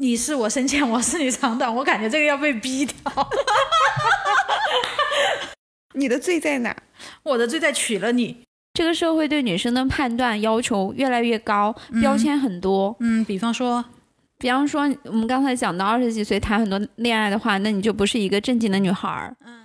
[0.00, 2.94] 你是我深浅，我是你长短，我感觉这个要被逼掉。
[5.94, 6.76] 你的罪在哪？
[7.24, 8.36] 我的罪在娶了你。
[8.74, 12.96] 这个社会对女生的判断要求越来越高，标签很多。
[13.00, 13.84] 嗯，比方说，
[14.38, 19.36] 比方说我们刚才讲到二十几岁谈很多恋爱的话，那你就不是一个正经的女孩儿。
[19.44, 19.64] 嗯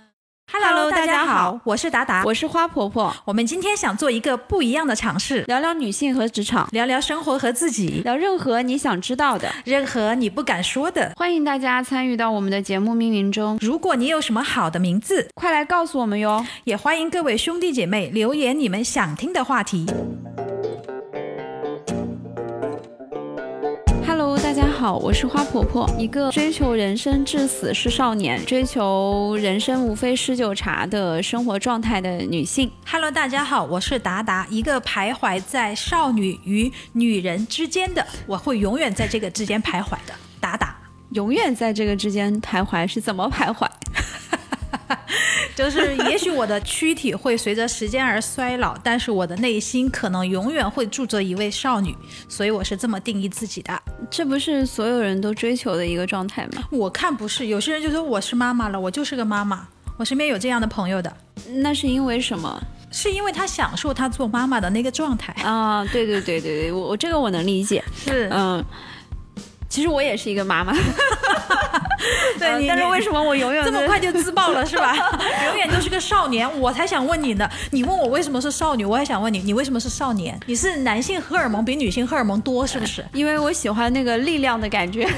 [0.52, 11.12] Hello，大家好，我是达达，我是花婆婆，我们今天想做一个不一样的尝试，聊聊女性和职场，聊聊生活和自己，聊任何你想知道的，任何你不敢说的。
[11.16, 13.58] 欢迎大家参与到我们的节目命名中。
[13.60, 16.44] 如果你有什么好的名字，快来告诉我们哟！
[16.64, 19.86] 也欢迎各位兄弟姐妹留言你们想听的话题。
[24.54, 32.70] 家好，我是花婆婆，一个追求人生至死是少年，追求人生无非是酒茶的生活状态的女性。
[32.86, 40.76] Hello，大家好，我是达达，一个徘徊在少女与女人之间的，我会永远在这个之间徘徊的达达。
[41.10, 43.68] 永远在这个之间徘徊，是怎么徘徊？
[45.54, 51.94] 就是，也许我的躯体会随着时间而衰老，但是我的内心可能永远会住着一位少女，
[52.28, 53.82] 所以我是这么定义自己的。
[54.10, 56.62] 这不是所有人都追求的一个状态吗？
[56.70, 59.66] 我看不是，有些人就说我是妈妈了，我就是个妈妈。
[59.96, 61.16] 我身边有这样的朋友的，
[61.58, 65.32] 那是因为什么是因为他享受他做妈妈的那个状态。
[65.44, 65.84] 啊？
[65.92, 67.82] 对对对对对，我我这个我能理解。
[67.96, 68.64] 是，嗯，
[69.74, 70.72] 其实我也是一个妈妈，
[72.38, 74.94] 对你，但是为什么我永远这么快就自爆了是吧？
[75.50, 77.50] 永远都是个少年，我才想问你呢。
[77.72, 80.38] 你问我为什么是少女，我也想问你，你为什么是少年？
[80.46, 83.04] 你是男性荷尔蒙比女性荷尔蒙多是不是？
[83.12, 85.08] 因为我喜欢那个力量的感觉，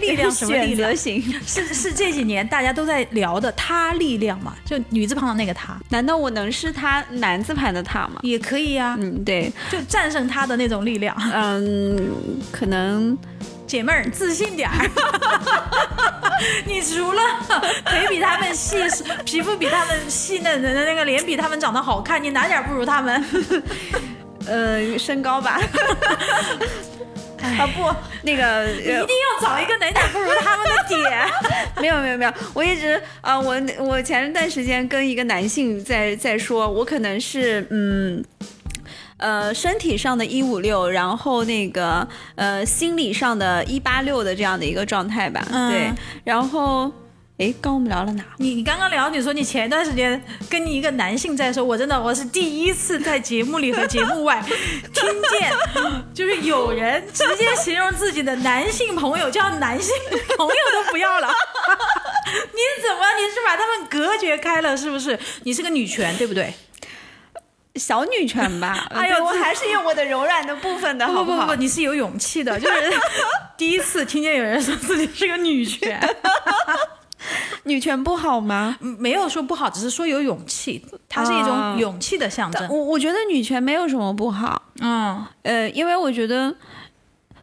[0.00, 0.96] 力量什么力选择量？
[0.96, 1.22] 型？
[1.46, 8.18] 是是这几年大家都在聊的他力量嘛，就女字旁的那个他难道我能是他男字旁的他吗？
[8.22, 11.16] 也可以呀、嗯，对，就战胜他的那种力量。
[11.32, 12.12] 嗯，
[12.50, 13.16] 可能
[13.68, 14.90] 姐妹儿自信点儿，
[16.64, 17.22] 你除了
[17.84, 18.78] 腿比他们细，
[19.26, 23.22] 皮肤比他们细嫩的，那个脸比他们长得好看，你哪点不如他们？
[24.48, 25.60] 呃身高吧。
[27.42, 29.06] 啊不，那个一定要
[29.46, 31.28] 找一个哪点儿不如他们的点。
[31.78, 38.24] 没有没有没有，我一直啊、我我前一段时间跟一个男性在在说，我可能是嗯。
[39.18, 42.06] 呃，身体上的一五六，然后那个
[42.36, 45.44] 呃，心理上的一八六的这样的一个状态吧。
[45.50, 45.92] 嗯对，
[46.24, 46.90] 然后，
[47.38, 48.24] 哎，刚我们聊了哪？
[48.38, 54.40] 你你刚刚聊，你说你前一段时间跟你一个男性在说，我真的我是第一次在节目里和节目外
[54.94, 55.52] 听见，
[56.14, 59.92] 就是有人直接形容自己的男性朋友叫男性
[60.36, 61.28] 朋友都不要了。
[62.28, 65.18] 你怎么你是把他们隔绝开了是不是？
[65.42, 66.54] 你是个女权对不对？
[67.76, 68.86] 小女权吧。
[68.94, 71.24] 哎呦我还是用我的柔软的部分的，好好？
[71.24, 72.92] 不不不，你是有勇气的， 就是
[73.56, 76.00] 第一次听见有人说自己是个女权，
[77.64, 78.76] 女权不好吗？
[78.80, 82.68] 嗯没有说不好，只是说有勇气，它是一种啊勇气的象征。
[82.68, 84.62] 我我觉得女权没有什么不好。
[84.80, 86.54] 嗯，呃，因为我觉得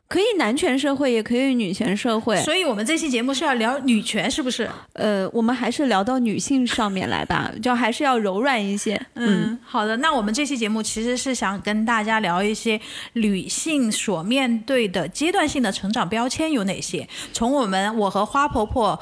[0.08, 2.38] 可以男权社会，也可以女权社会。
[2.44, 4.70] 所以我们这期节目是要聊女权，是不是？
[4.94, 9.00] 呃，我们还是聊到女性上面来吧， 就还是要柔软一些。
[9.16, 9.98] 嗯，好的。
[9.98, 12.80] 那我们这期节目其实是想跟大家聊一些
[13.14, 19.00] 女性所面对的阶段性的成长标签有哪些，从我们我和花婆婆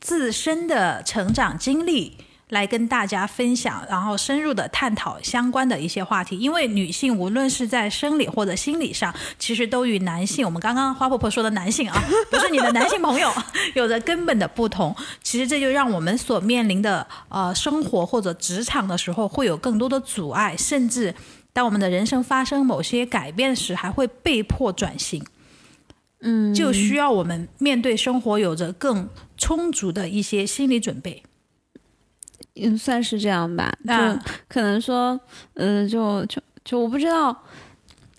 [0.00, 2.16] 自身的成长经历。
[2.50, 6.38] 来跟大家分享，然后深入的探讨相关的一些话题。
[6.38, 13.28] 因为女性无论是在生理或者心理上，其实都与男性，我们刚刚花婆婆说的男性啊， 不是你的男性朋友，
[13.74, 14.94] 有着根本的不同。
[15.22, 21.12] 其实这就让我们所面临的呃生活或者职场的时候，会有更多的阻碍，甚至
[21.52, 25.24] 当我们的人生发生某些改变时，还会被迫转型。
[26.20, 31.24] 嗯，就需要我们面对生活有着更充足的一些心理准备。
[32.54, 33.72] 嗯，算是这样吧。
[33.86, 35.18] 就啊可能说，
[35.54, 37.36] 呃，就就就我不知道。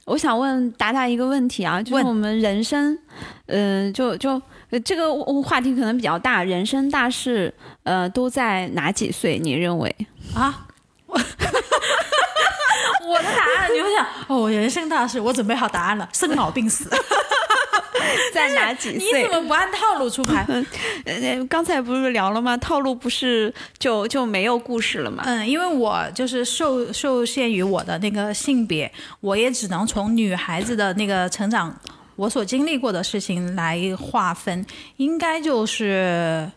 [0.05, 2.97] 我想问达达一个问题啊，就是我们人生，
[3.45, 7.53] 呃，就就呃这个话题可能比较大，人生大事，
[7.84, 9.37] 呃，都在哪几岁？
[9.37, 9.93] 你认为？
[10.34, 10.66] 啊，
[11.07, 11.19] 我
[13.07, 16.89] 我的答案，你会想，哦，我人生大事，我准备好答案了， 生老病死。
[18.33, 19.41] 在哪几岁你怎？
[19.41, 20.45] 么不按套路出牌？
[21.05, 22.55] 呃，刚才不是聊了吗？
[22.57, 25.23] 套路不是就就没有故事了吗？
[25.25, 28.89] 嗯，因为我就是受受限于我的那个性别，
[29.19, 31.75] 我也只能从女孩子的那个成长，
[32.15, 34.65] 我所经历过的事情来划分，
[34.97, 36.49] 应该就是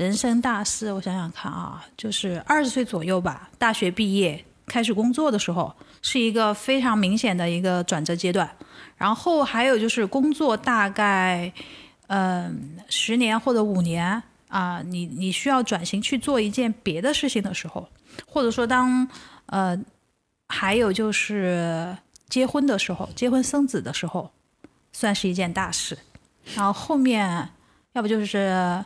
[0.00, 0.90] 人生大事。
[0.90, 8.50] 我想想看啊，就是二十岁左右吧，大学毕业开始工作的时候，是一个非常明显的一个转折阶段。
[8.96, 11.52] 然后还有就是工作大概。
[12.12, 17.88] 嗯、十年或者五年啊、你你需要转型去做一件别的事情的时候，
[18.26, 19.06] 或者说当
[19.46, 19.78] 呃，
[20.48, 21.96] 还有就是
[22.28, 24.28] 结婚的时候，结婚生子的时候，
[24.90, 25.96] 算是一件大事。
[26.56, 27.48] 然后后面
[27.92, 28.84] 要不就是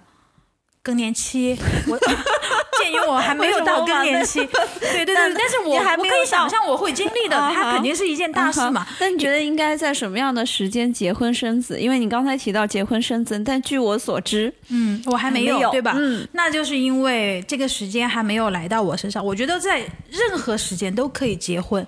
[0.85, 1.59] 更年期，
[1.89, 1.99] 我
[2.79, 4.39] 鉴于我还没有到更年期，
[4.93, 8.87] 对对对，但是我还没有我可以想象我会经历的，它肯定是一件大事嘛。
[9.01, 11.81] 那你觉得应该在什么样的时间结婚生子？
[11.81, 15.95] 因为你刚才提到结婚生子，但据我所知，嗯，我还没没有对吧？
[15.97, 19.25] 嗯，那就是因为这个时间还没有来到我身上。
[19.25, 19.79] 我觉得在
[20.11, 21.87] 任何时间都可以结婚，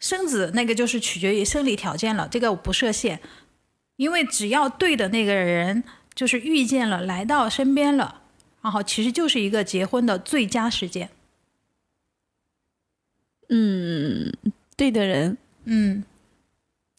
[0.00, 3.20] 生子那个就是取决于生理条件了，这个我不设限，
[3.94, 5.84] 因为只要对的那个人
[6.18, 8.22] 就是遇见了，来到身边了，
[8.60, 11.08] 然后其实就是一个结婚的最佳时间。
[13.48, 14.32] 嗯，
[14.76, 16.02] 对的人，嗯。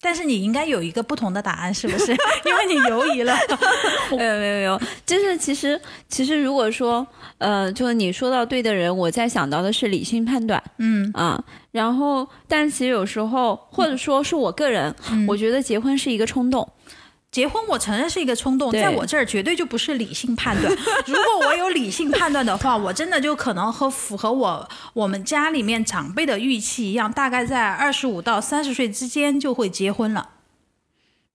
[0.01, 2.13] 但是你应该有一个不同的答案，是不是？
[2.47, 3.35] 因为你犹疑了。
[4.15, 7.05] 没有没有没有，就是其实其实如果说
[7.39, 16.65] 呃，就是你说到对的人，我在想到的是理性判断嗯啊，然后但是其实有时候或者说是我个人，嗯我觉得结婚是一个冲动，
[17.31, 20.75] 结婚，我承认是一个冲动，在我这儿绝对就不是理性判断。
[21.05, 30.27] 如果我有理性判断的话，我真的就可能和符合我我们家里面长辈的预期一样，大概在二十五到三十岁之间就会结婚了。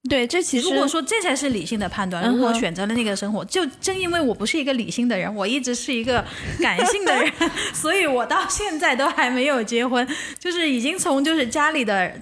[0.09, 6.25] 对，这其实如果说这才是理性的判断，如果选择了那个生活，就正因为我不是一个理性的人，我一直是一个
[6.61, 7.33] 感性的人，
[7.73, 10.07] 所以我到现在都还没有结婚，
[10.41, 12.13] 就是已经从就是家里的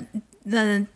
[0.45, 0.87] 嗯。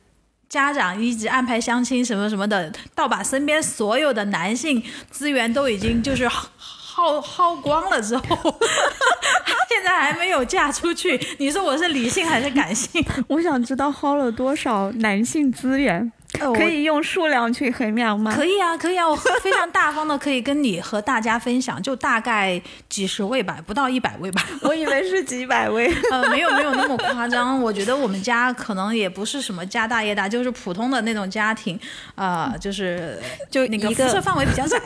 [0.56, 8.24] 家长一直安排相亲什么什么的，到把身边所有的男性资源都已经就是耗耗光了之后，
[9.68, 11.20] 现在还没有嫁出去。
[11.38, 13.04] 你说我是理性还是感性？
[13.28, 16.10] 我想知道耗了多少男性资源，
[16.54, 18.32] 可以用数量去衡量吗？
[18.34, 24.44] 可以啊，可以啊，我非常大方的可以跟你和大家分享，就大概几十位吧，不到一百位吧。
[24.62, 25.92] 我以为是几百位。
[26.10, 31.78] 呃，没有没有那么夸张，我觉得我们家可能也不是什么家大业大，就是普通的那种家庭，
[32.14, 33.18] 呃，就是
[33.50, 34.80] 就那个一个辐射范围比较窄。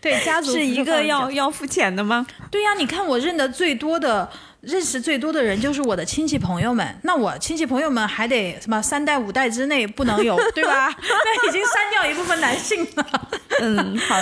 [0.00, 2.26] 对，家族是一个要要付钱的吗？
[2.50, 4.28] 对呀、你看我认得最多的、
[4.60, 6.98] 认识最多的人就是我的亲戚朋友们。
[7.02, 10.88] 那我亲戚朋友们还得什么三代五代之内不能有，对吧？
[11.00, 13.28] 那已经删掉一部分男性了。
[13.60, 14.16] 嗯好，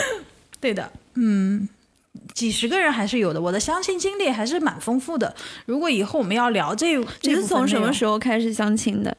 [0.61, 1.69] 对的，嗯，
[2.35, 3.41] 几十个人还是有的。
[3.41, 5.35] 我的相亲经历还是蛮丰富的。
[5.67, 8.13] 如果以后我们要聊这，你这是从什么时候？
[8.13, 9.17] 候开始相亲的？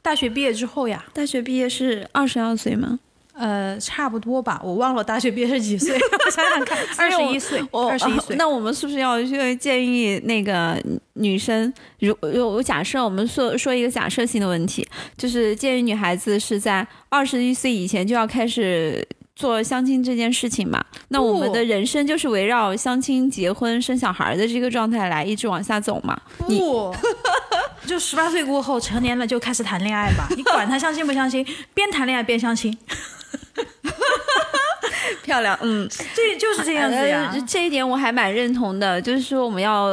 [0.00, 2.98] 大学毕业之后呀，大学毕业是二十二岁吗？
[3.38, 5.94] 呃，差不多吧，我忘了大学毕业是几岁，
[6.26, 8.36] 我想想看，二十一岁，我二十一岁。
[8.36, 10.76] 那我们是不是要去建议那个
[11.14, 11.72] 女生？
[12.00, 14.86] 如如我假设我们说说一个假设性的问题，
[15.16, 19.06] 就是建议女孩子是在二十一岁以前就要开始。
[19.38, 26.20] 做相亲这件事情嘛，那我们的人生就是围绕相亲、结婚、生小孩的这个状态来一直往下走嘛。
[26.38, 26.92] 不，
[27.86, 32.76] 就十八岁过后成年了就开始谈恋爱吧，你管他相亲不相亲，边谈恋爱边相亲，
[35.22, 37.30] 漂亮，嗯，这，就是这样子呀。
[37.32, 39.88] 呃这一点我还蛮认同的，就是说我们要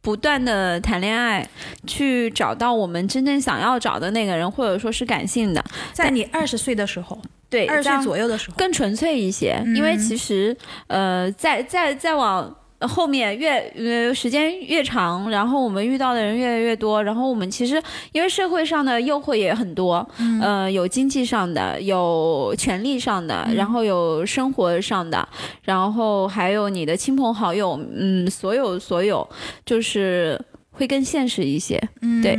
[0.00, 1.46] 不断的谈恋爱，
[1.86, 10.56] 去找到我们真正想要找的那个人，或者说是感性的，在你二十岁的时候，对，二十岁左右的时候，更纯粹一些，因为其实
[10.86, 12.54] 呃，再再再往。
[12.86, 20.06] 后面越呃时间越长，然后我们遇到的人越来越多，然后我们其实因为社会上的诱惑也很多，
[20.40, 25.26] 呃，有经济上的，有权利上的，然后有生活上的，
[25.62, 29.28] 然后还有你的亲朋好友，嗯，所有所有
[29.64, 31.80] 就是会更现实一些，
[32.22, 32.36] 对，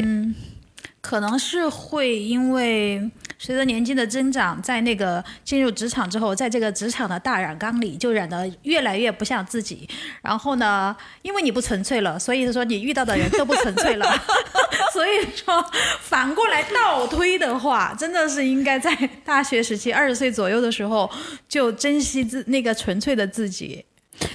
[1.03, 9.87] 可能是会因为随着年纪的增长，在那个进入职场之后，在这个职场的大染缸里，就染得越来越不像自己。
[10.21, 14.05] 然后呢，因为你不纯粹了，所以说你遇到的人都不纯粹了。
[14.93, 15.63] 所以说，
[15.99, 18.95] 反过来倒推的话，真的是应该在
[19.25, 21.11] 大学时期二十岁左右的时候，
[21.49, 23.83] 就珍惜自那个纯粹的自己。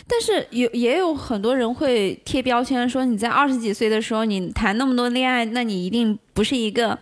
[0.07, 6.99] 但是有也有很多人会贴标签，说你在二十几岁的时候你谈那么多恋爱，那你一定不是一个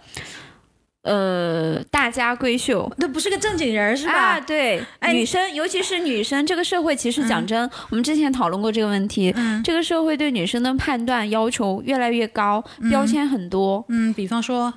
[1.03, 2.93] 呃大家闺秀。
[2.99, 4.13] 那不是个正经人是吧？
[4.13, 13.85] 啊，对，哎女生，尤其是女生，这个社会其实讲真，我们之前讨论过这个问题，嗯这个社会对女生的判断要求越来越高，标签很多。
[13.89, 14.73] 嗯，比方说，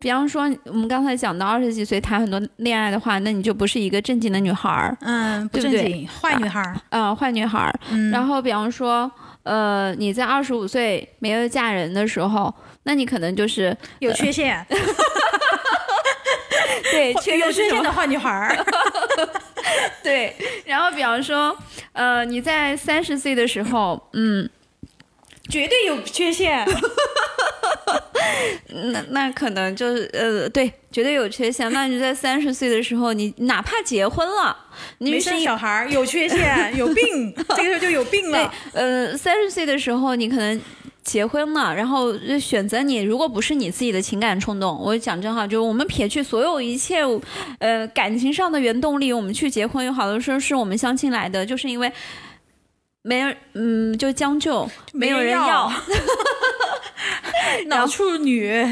[0.00, 6.76] 比方说，我们刚才讲到二十几岁谈很多恋爱的话，那你就不是一个正经的女孩儿，嗯，不正经，坏女孩儿。
[6.90, 7.74] 呃，坏女孩儿。
[7.90, 9.10] 嗯，然后，比方说，
[9.42, 14.64] 呃，你在二十五岁没有嫁人的时候，那你可能就是有缺陷。
[16.90, 18.56] 对 对，缺有缺陷的，坏女孩儿。
[20.02, 20.32] 对。
[20.64, 21.56] 然后比方说，
[21.92, 24.48] 呃，你在三十岁的时候，嗯，
[25.50, 26.64] 绝对有缺陷。
[28.92, 31.70] 那那可能就是呃，对，绝对有缺陷。
[31.72, 34.56] 那你在三十岁的时候，你哪怕结婚了，
[34.98, 40.60] 没你生小孩儿，有缺陷，有病， 这个时候就有病对了。，呃，三十岁的时候，你可能
[41.02, 47.00] 结婚了，然后就选择你，如果不是你自己的情感冲动，我讲真话，就我们撇去所有一切，
[47.58, 51.90] 呃，感情上的原动力，我们去结婚，有好多时候是我们相亲来的，就是因为
[53.08, 55.72] 没人，嗯，就将就，没有人要要，
[57.68, 58.52] 脑处女，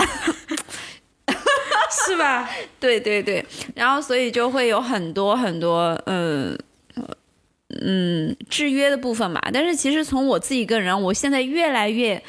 [2.07, 2.47] 是吧？
[2.79, 3.43] 对对对，
[3.75, 6.59] 然后所以就会有很多很多，嗯。
[7.83, 12.23] 嗯，制约的部分嘛，但是其实从我自己个人，我现在越来越，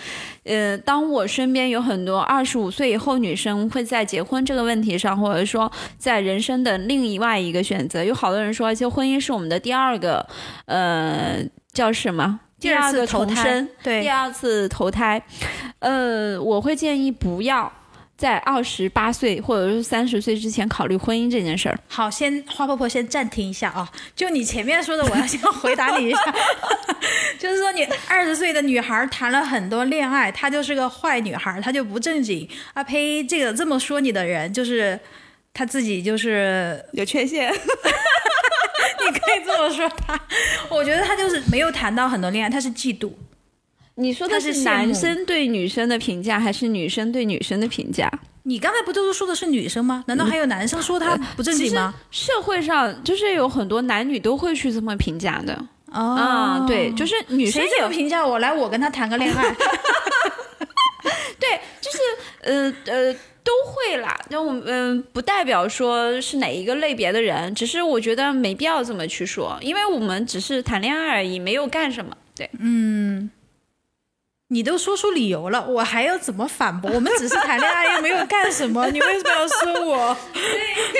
[0.44, 10.28] 呃，当我身边有很多二十五岁以后女生会在结婚这个问题上，或者说在人生的另一外一个选择，有好多人说，就婚姻是我们的第二个，
[10.66, 11.40] 呃，
[11.72, 12.40] 叫什么？
[12.60, 14.02] 第二次投胎重生，对。
[14.02, 15.22] 第二次投胎，
[15.78, 17.72] 呃，我会建议不要
[18.18, 21.80] 在二十八岁或者是三十岁之前考虑婚姻这件事儿。
[21.88, 23.88] 好，先花婆婆先暂停一下啊！
[24.16, 26.36] 就你前面说的，我要先回答你一下，
[27.38, 32.84] 就是说你二十岁的女孩谈了很多恋爱，她就是个坏女孩，她就不正经啊！
[32.84, 35.00] 呸，这个这么说你的人就是。
[35.54, 37.58] 她自己就是，有缺陷， 你
[39.12, 40.20] 可以这么说她。
[40.70, 43.12] 我觉得她就是没有谈到很多恋爱，她是嫉妒。
[43.98, 48.10] 你说的是男生对女生的评价，还是女生对女生的评价？
[48.44, 50.04] 你刚才不都是说的是女生吗？
[50.08, 51.94] 难道还有男生说她不正经吗？
[52.12, 55.54] 社会上就是有很多男女都会去这么评价的
[55.92, 58.40] 哦啊、对，就是女生谁这有么评价我？
[58.40, 59.44] 来，我跟他谈个恋爱。
[61.40, 61.98] 对，就是
[62.42, 63.14] 呃呃
[63.44, 64.18] 都会啦。
[64.30, 72.16] 那我们嗯、不代表说是哪一个类别的人，只是我觉得没必要这么去说，因为我们只是谈恋爱而已，没有干什么。
[72.36, 72.50] 对，
[74.50, 76.90] 你都说出理由了，我还要怎么反驳？
[76.92, 80.18] 我们只是谈恋爱，又没有干什么， 你为什么要说我？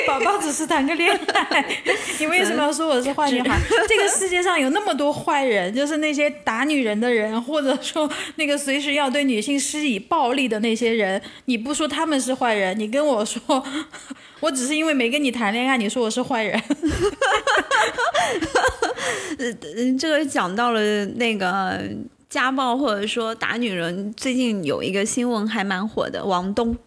[0.06, 1.66] 宝宝只是谈个恋爱，
[2.20, 3.58] 你为什么要说我是坏女孩？
[3.88, 13.64] 这个世界上有那么多坏人，就是那些打女人的人，或者说那个随时要对女性施以暴力的那些人，你不说他们是坏人，你跟我说，
[14.42, 16.62] 我只是因为没跟你谈恋爱，你说我是坏人。
[19.40, 21.82] 嗯，这个讲到了那个
[22.30, 26.78] 家暴或者说打女人，最近有一个新闻还蛮火的，王东。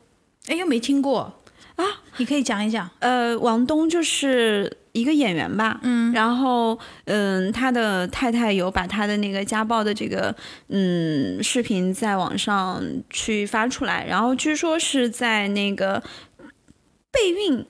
[0.46, 1.32] 哎，又没听过
[1.76, 1.84] 啊？
[2.16, 2.88] 你可以讲一讲。
[2.98, 10.34] 呃，王东就是一个演员吧，嗯，然后嗯，他的太太有把他的那个家暴的这个
[10.68, 16.02] 嗯视频在网上去发出来，然后据说是在那个
[17.12, 17.64] 备孕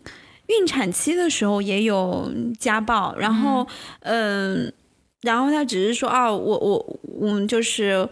[0.47, 3.67] 孕产期的时候也有家暴，然后
[4.01, 4.73] 嗯、
[5.23, 8.09] 然后他只是说啊，我我我就是。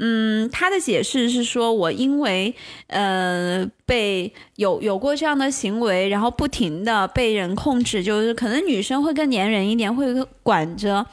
[0.00, 2.54] 嗯，他的解释是说，我因为
[2.86, 10.06] 呃被有有过这样的行为，然后不停的被人控制，就是可能女生会更粘人一点，会
[10.44, 11.04] 管着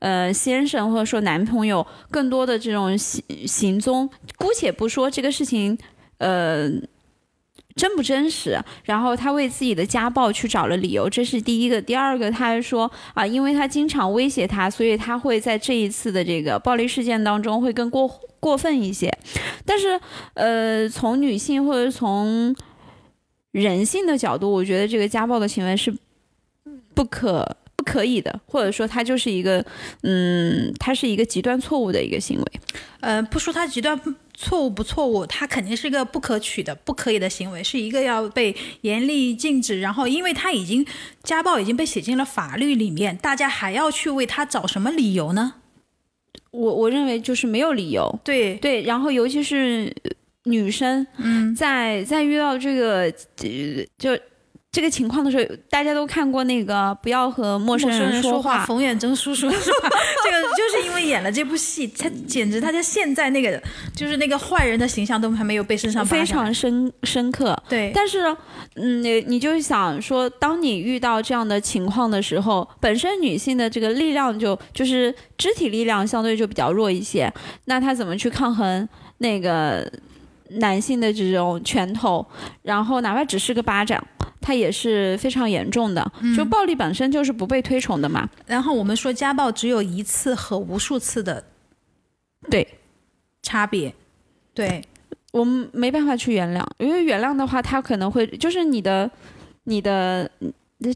[0.00, 4.10] 呃先生或者说男朋友更多的这种行行踪。
[4.36, 5.78] 姑且不说这个事情，
[6.18, 6.70] 呃。
[7.76, 8.58] 真不真实？
[8.84, 11.82] 然后他为自己的家暴去找了理由，这是第一个。
[11.82, 19.12] 第二个，他还说啊，因为他经常威胁他，所以他会在这一次的这个暴力事件当中会更过过分一些。
[19.64, 20.00] 但是，
[20.34, 22.54] 呃，从女性或者从
[23.50, 25.92] 人性的角度，我觉得这个家暴的行为是
[26.94, 29.64] 不可不可以的，或者说他就是一个，
[30.02, 32.52] 嗯，他是一个极端错误的一个行为。
[33.00, 33.98] 呃，不说他极端
[34.34, 39.80] 错误不错误，他肯定是一个不可取的、不可以的行为，是一个要被严厉禁止。
[39.80, 40.84] 然后，因为他已经
[41.22, 45.54] 家暴已经被写进了法律里面，大家还要去为他找什么理由呢？
[46.50, 48.20] 我我认为就是没有理由。
[48.24, 50.10] 对，对，然后尤其是呃
[50.44, 54.18] 女生，嗯，在在遇到这个呃就
[54.74, 59.88] 这个情况的时候，大家都看过那个不要和陌生人说话，冯远征叔叔是吧？
[60.24, 63.62] 这个就是因为演了这部戏，他简直他在现在那个
[63.94, 67.56] 就是那个坏人的形象都还没有被身上非常深深刻。
[67.68, 68.36] 对，但是，
[68.74, 77.32] 嗯，你你就想说，当你遇到这样的情况的时候，本身女性的这个力量就就是肢体力量相对就比较弱一些，
[77.66, 78.88] 那她怎么去抗衡
[79.18, 79.88] 那个
[80.50, 82.24] 男性的这种拳头？
[82.62, 84.02] 然后哪怕只是个巴掌，
[84.40, 86.12] 它也是非常严重的。
[86.20, 88.28] 嗯就暴力本身就是不被推崇的嘛。
[88.46, 91.42] 然后我们说家暴只有一次和无数次的
[92.50, 92.66] 对
[93.42, 93.94] 差别，
[94.52, 94.82] 对，
[95.32, 99.10] 我们没办法去原谅，因为原谅的话，他可能会就是你的
[99.64, 100.30] 你的，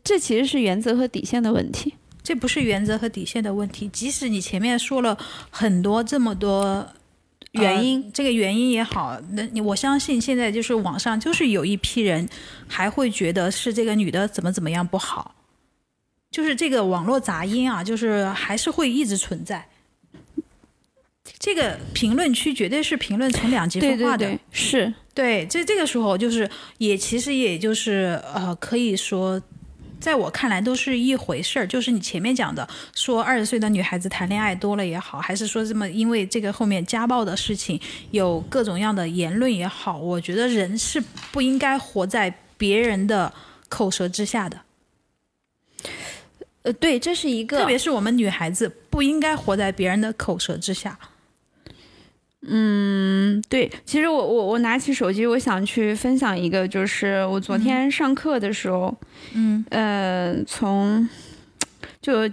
[0.05, 1.95] 这其实是原则和底线的问题。
[2.23, 5.17] 这不是原则和底线的问题，即使你前面说了
[5.51, 6.87] 很多这么多
[7.53, 12.29] 原因，呃这个原因也好，那你我相信现在就是网上就是有一批人
[12.67, 15.35] 还会觉得是这个女的怎么怎么样不好，
[16.31, 19.69] 就是这个网络杂音啊，就是还是会一直存在。
[21.39, 24.95] 这个评论区绝对是评论成两极分化的，对对对，是。
[25.15, 29.41] 对，这这个时候就是也其实也就是呃，可以说，
[30.01, 31.67] 在我看来都是一回事儿。
[31.67, 41.01] 就是你前面讲的，说二十岁的女孩子谈恋爱多了也好，还是说这么因为这个后面家暴的事情有各种样的言论也好，我觉得人是
[41.33, 43.33] 不应该活在别人的
[43.69, 44.61] 口舌之下的，
[46.63, 50.99] 呃，对，这是一个，特别是我们女孩子不应该活在别人的口舌之下。
[52.47, 58.95] 嗯，对，其实我我我拿起手机，我想去分享一个，就是我昨天上课的时候，
[59.35, 61.09] 嗯，呃，从
[62.01, 62.29] 就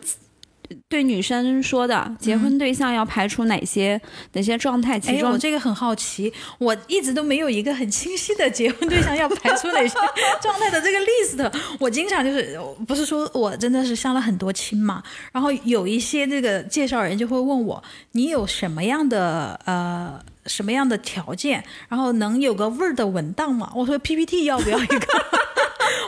[0.87, 3.99] 对女生说的结婚对象要排除哪些、
[4.33, 9.95] 哪些状态，其哎，中我这个很好奇，我一直都没有一个很清晰的结婚对象要排除哪些
[10.41, 11.53] 状态的这个 list。
[11.79, 23.71] 我经常就是不是说我真的是相了很多亲嘛，然后有一些这个介绍人就会问我，你有什么样的呃什么样的条件，然后能有个 Word 的文档吗？
[23.75, 25.07] 我说 PPT 要不要一个？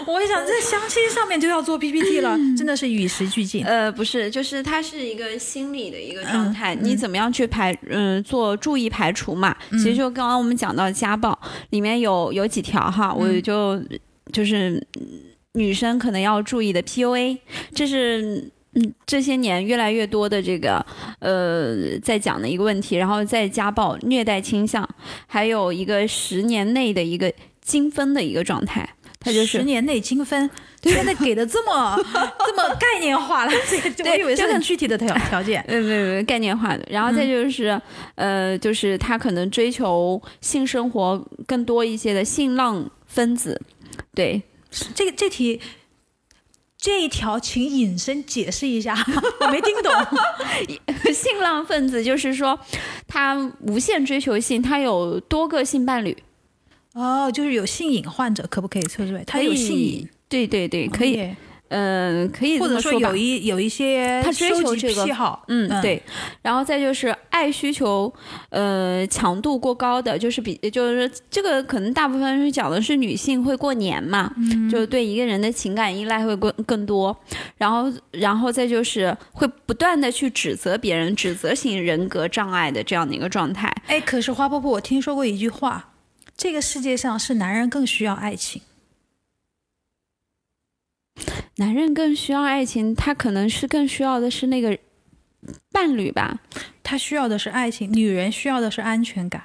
[0.08, 3.66] 我一想，在相亲上面就要做 PPT 了，真的是与时俱进。
[3.66, 9.56] 呃，不是，就是它是一个心理的一个状态，嗯你怎么样去排，嗯，做注意排除嘛？
[9.72, 11.38] 其实就刚刚我们讲到家暴
[11.72, 13.80] 里面有有几条哈，我就
[14.32, 15.08] 就是嗯
[15.54, 17.38] 女生可能要注意的 PUA，
[17.76, 18.52] 这是。
[18.74, 20.86] 嗯，这些年越来越多的这个
[21.20, 24.88] 呃，在讲的一个问题，然后在家暴、虐待倾向，
[25.26, 28.88] 还有一个十年内的一个精分的一个状态，
[29.20, 30.50] 它就是十年内精分，
[30.84, 31.98] 现在给的这么
[32.46, 33.52] 这么概念化了，
[33.96, 35.62] 这我以为是很具体的条条件。
[35.68, 37.80] 呃，没有没有概念化的，然后再就是，
[38.16, 43.60] 呃，就是他可能追求性生活更多一些的性浪分子，
[44.14, 44.42] 对，
[44.94, 45.60] 这个这题
[46.80, 48.96] 这一条，请引申解释一下，
[49.42, 49.92] 我没听懂。
[51.12, 52.58] 性浪分子就是说
[53.08, 56.16] 他无限追求性，他有多个性伴侣，
[56.98, 60.10] 哦，就是有性瘾患者，可不可以测出来他有性瘾？
[60.27, 61.29] 对对对，可以
[61.70, 66.01] 嗯、可以或者说有一有一些他追求这个癖好，嗯，对，
[66.42, 68.14] 然后再就是爱需求，
[68.51, 77.14] 呃，强度过高的，就是比就是这个可能大部分是讲的是女性会过年嘛，嗯就对一个人的情感依赖会更更多，
[77.57, 83.70] 然后然后再就是会不断的去指责别人，指责型人格障碍的这样的一个状态。
[83.88, 85.86] 哎，可是花婆婆，我听说过一句话，
[86.38, 88.62] 这个世界上是男人更需要爱情。
[91.56, 94.78] 男人更需要爱情，他可能是更需要的是那个
[95.72, 96.40] 伴侣吧。
[96.84, 99.42] 他需要的是爱情，女人需要的是安全感。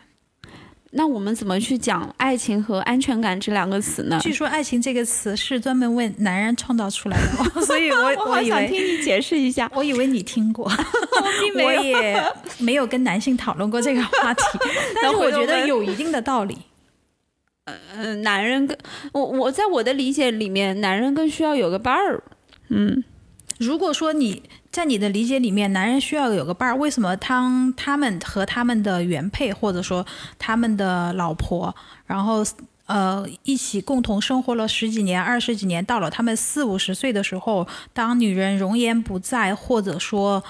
[0.91, 4.21] 那我们怎么去讲爱情和安全感这两个词呢？
[4.21, 9.67] 据说“爱情”这个词是专门为男人创造出来的， 所以我 我好想听你解释一下。
[9.75, 10.71] 我以为你听过，
[11.65, 12.23] 我也
[12.59, 14.43] 没有跟男性讨论过这个话题，
[15.01, 16.59] 但是我觉得有一定的道理。
[17.65, 18.77] 嗯，男人更
[19.13, 22.23] 我我在我的理解里面，男人更需要有个伴儿。
[22.69, 23.05] 嗯，
[23.59, 30.05] 如果说你在你的理解里面，男人需要有个伴儿，为什么当他们和他们的原配或者说
[30.39, 31.73] 他们的老婆，
[32.05, 32.45] 然后
[32.87, 40.43] 呃一起共同生活了十几年、二十几年，到了他们四五十岁的时候，当女人容颜不在，或者说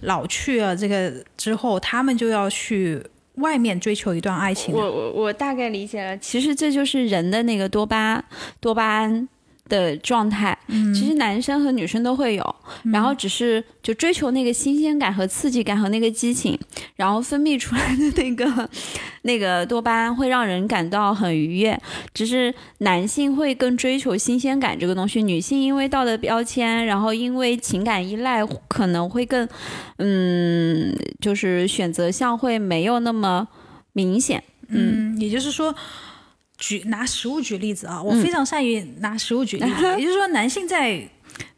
[0.00, 3.04] 老去了这个之后，他们就要去
[3.38, 4.80] 外面追求一段爱情我。
[4.80, 8.24] 我我大概理解了，其实这就是人的那个多巴
[8.60, 9.28] 多巴胺
[9.68, 10.56] 的状态。
[10.68, 12.56] 嗯其实男生和女生都会有，
[12.92, 16.58] 然后只是就追求那个新鲜感和刺激感和那个激情，
[16.96, 18.68] 然后分泌出来的那个
[19.22, 21.80] 那个多巴胺会让人感到很愉悦。
[22.12, 29.48] 只是男性会更追求新鲜感这个东西，女性因为道德标签，然后因为情感依赖，可能会更
[29.98, 33.48] 嗯，就是选择项会没有那么
[33.92, 34.42] 明显。
[34.68, 35.74] 嗯，也就是说，
[36.58, 39.82] 举拿食物举例子啊，我非常善于拿食物举例子。
[39.98, 41.00] 也就是说，男性在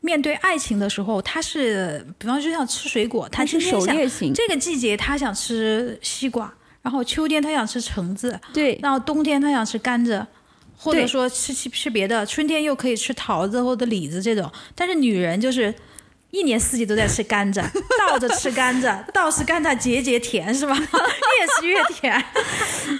[0.00, 10.24] 面对爱情的时候，他是，比方说就像吃水果，他它是狩今天想猎型，这个季节他想吃西瓜，然后秋天他想吃橙子，对然后冬天他想吃甘蔗。
[10.82, 15.74] 或者说吃吃吃别的，春天又可以吃桃子或者李子这种，但是女人就是
[16.30, 17.62] 一年四季都在吃甘蔗，
[18.08, 20.74] 倒着吃甘蔗，倒是甘蔗节节甜是吧？
[20.78, 22.24] 越吃越甜。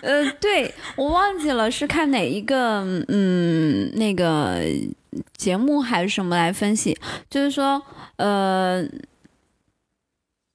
[0.03, 4.61] 呃，对我忘记了是看哪一个嗯那个
[5.37, 7.83] 节目还是什么来分析，就是说
[8.17, 8.85] 呃。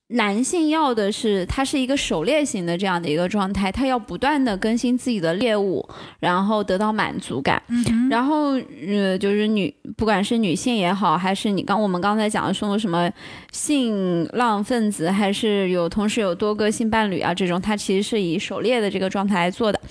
[0.10, 5.84] 男性要的是，他是一个狩猎型的这样的一个状态，他要不断的更新自己的猎物，
[6.20, 7.60] 然后得到满足感。
[7.70, 8.52] 嗯然后
[8.88, 13.12] 呃，就是女，不管是女性也好，还是你刚我们刚才讲的说什么
[13.52, 19.82] 性浪分子，还是有同时有多个性伴侣啊这种，他其实是以狩猎的这个状态来做的。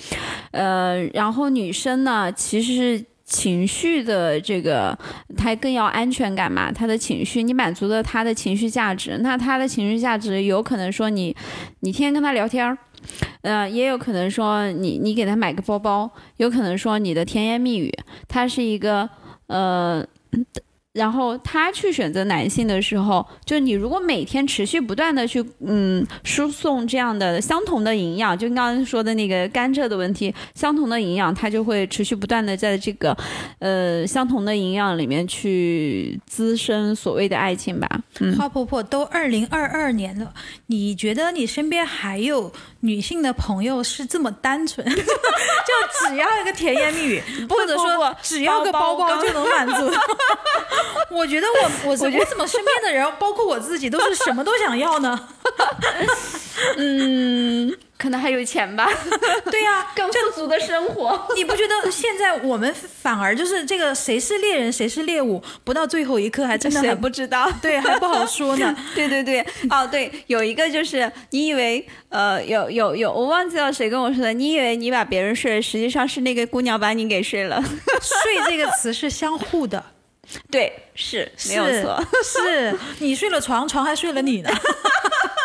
[0.53, 3.05] 呃，然后女生呢，其实是。
[3.24, 4.96] 情绪的这个，
[5.37, 6.70] 他更要安全感嘛？
[6.70, 11.34] 他的情绪，你满足了他的情绪价值，那他的情绪价值有可能说你，
[11.80, 12.76] 你天天跟他聊天儿，
[13.42, 17.92] 呃，也有可能说你你给他买个包包，有可能说你的甜言蜜语，
[18.28, 19.08] 他是一个
[19.46, 20.06] 呃。
[20.94, 33.16] 然后他去选择男性的时候，就你如果每天持续不断的去嗯输送这样的相同的营养，就刚刚说的那个甘蔗的问题，相同的营养，它就会持续不断的在这个
[33.59, 37.88] 呃相同的营养里面去滋生所谓的爱情吧。
[38.20, 40.33] 嗯，花婆婆都二零二二年了，
[40.66, 44.94] 你觉得你身边还有女性的朋友是这么单纯， 就
[46.09, 49.90] 只要一个甜言蜜语， 或者说只要个包包就能满足？
[51.11, 55.29] 我觉得我我我怎么身边的人，包括我自己，都是什么都想要呢？
[56.77, 58.88] 嗯，可能还有钱吧。
[59.51, 61.29] 对呀，更富足的生活。
[61.35, 68.75] 你不觉得现在我们反而就是这个谁是猎人谁是猎物，不到最后一刻还真的很不知道，对，还不好说呢。
[68.94, 77.62] 对对对，哦对，有一个就是你以为呃有有有，我忘记了谁跟我说的，你以为你把别人睡了，实际上是那个姑娘把你给睡了。
[78.01, 79.85] 睡这个词是相互的。
[80.50, 84.50] 对，是没有错，是 你睡了床，床还睡了你呢，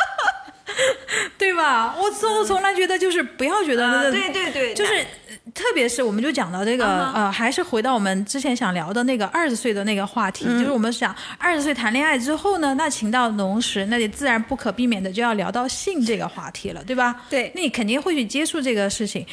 [1.37, 1.95] 对吧？
[1.97, 5.05] 我从我从来觉得就是不要觉得那个，对对对，就是
[5.53, 17.23] 特别是我们就讲到这个呃，还是回到我们之前想聊的那个二十岁的那个话题，就是我们想二十岁谈恋爱之后呢，那情到浓时，那就自然不可避免的就要聊到性这个话题了，对吧？
[17.29, 19.25] 对，那你肯定会去接触这个事情。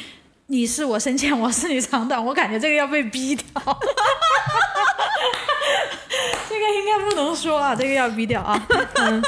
[0.49, 3.45] 你是我深浅，我是你长短，我感觉这个要被逼掉。
[6.49, 8.67] 这个应该不能说啊，这个要逼掉啊。
[8.95, 9.21] 嗯，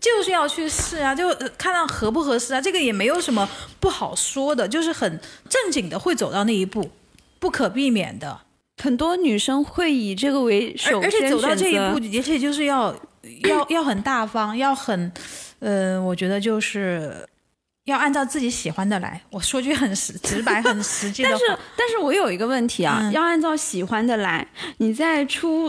[0.00, 2.60] 就是要去试啊，就看到合不合适啊。
[2.60, 3.48] 这个也没有什么
[3.80, 6.90] 不好说的，就是很正经的会走到那一步，
[7.38, 8.40] 不可避免的。
[8.82, 12.94] 很多女生会以这个为首，而且走到这一步，而且就是要
[13.44, 15.12] 要要很大方，要很，
[15.60, 17.28] 呃，我觉得就是。
[17.86, 19.20] 要按照自己喜欢的来。
[19.28, 21.36] 我说句很实、直白、很实际的话。
[21.36, 24.46] 但是，但是我有一个问题啊，要按照喜欢的来。
[24.76, 25.68] 你在初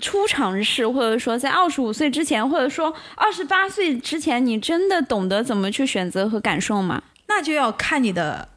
[0.00, 7.02] 初尝试，或者说在二十五岁之前，或者说二十八岁之前，你真的懂得怎么去选择和感受吗？
[7.28, 8.48] 那就要看你的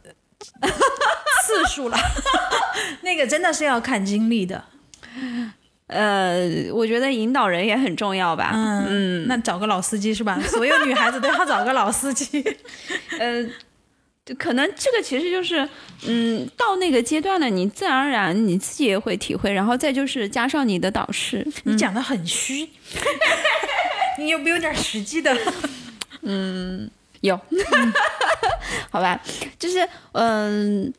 [1.43, 1.97] 次数了。
[3.01, 4.63] 那个真的是要看经历的。
[5.87, 8.51] 呃，我觉得引导人也很重要吧。
[8.53, 10.39] 嗯，那找个老司机是吧？
[10.47, 12.43] 所有女孩子都要找个老司机。
[13.19, 13.45] 呃，
[14.33, 15.69] 可能这个其实就是，
[16.07, 21.45] 嗯，到那个阶段了，你自然而然你自己也会体会，然后再就是加上你的导师。
[21.63, 22.67] 你讲的很虚，
[24.17, 25.37] 你有没有点实际的？
[26.23, 26.89] 嗯，
[27.21, 27.39] 有。
[28.89, 29.21] 好吧，
[29.59, 30.93] 就是嗯。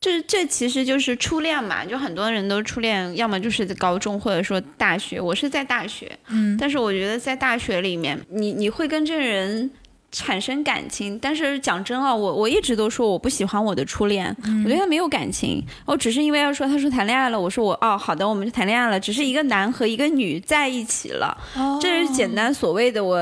[0.00, 5.20] 这这其实就是初恋嘛，就很多人都初恋，要么就是在高中，或者说大学。
[5.20, 9.68] 我是在大学，嗯，但是我觉得在大学里面，你你会跟这个人。
[10.10, 21.36] 产生感情，但是讲真啊，我我一直都说我不喜欢我的初恋，我觉得他没有感情，我只是因为要说他说谈恋爱了，我说我哦好的，我们就谈恋爱了，只是一个男和一个女在一起了，
[21.80, 23.20] 这是简单所谓的我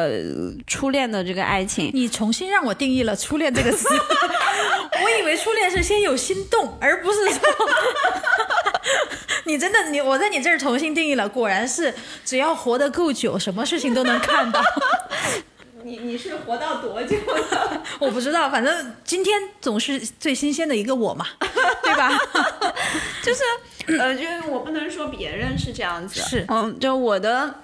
[0.67, 1.91] 初恋的这个爱情。
[1.93, 3.89] 你重新让我定义了初恋这个词，
[5.03, 7.41] 我以为初恋是先有心动，而不是说
[9.45, 11.93] 你真的你我在你这儿重新定义了，果然是
[12.25, 14.61] 只要活得够久，什么事情都能看到。
[15.87, 17.83] 你你是活到多久了？
[18.01, 21.25] 我不知道，反正今天总是最新鲜的一个我嘛，
[21.85, 22.11] 对吧？
[23.23, 27.55] 就是呃，就是我不能说别人是这样子，是嗯，就我的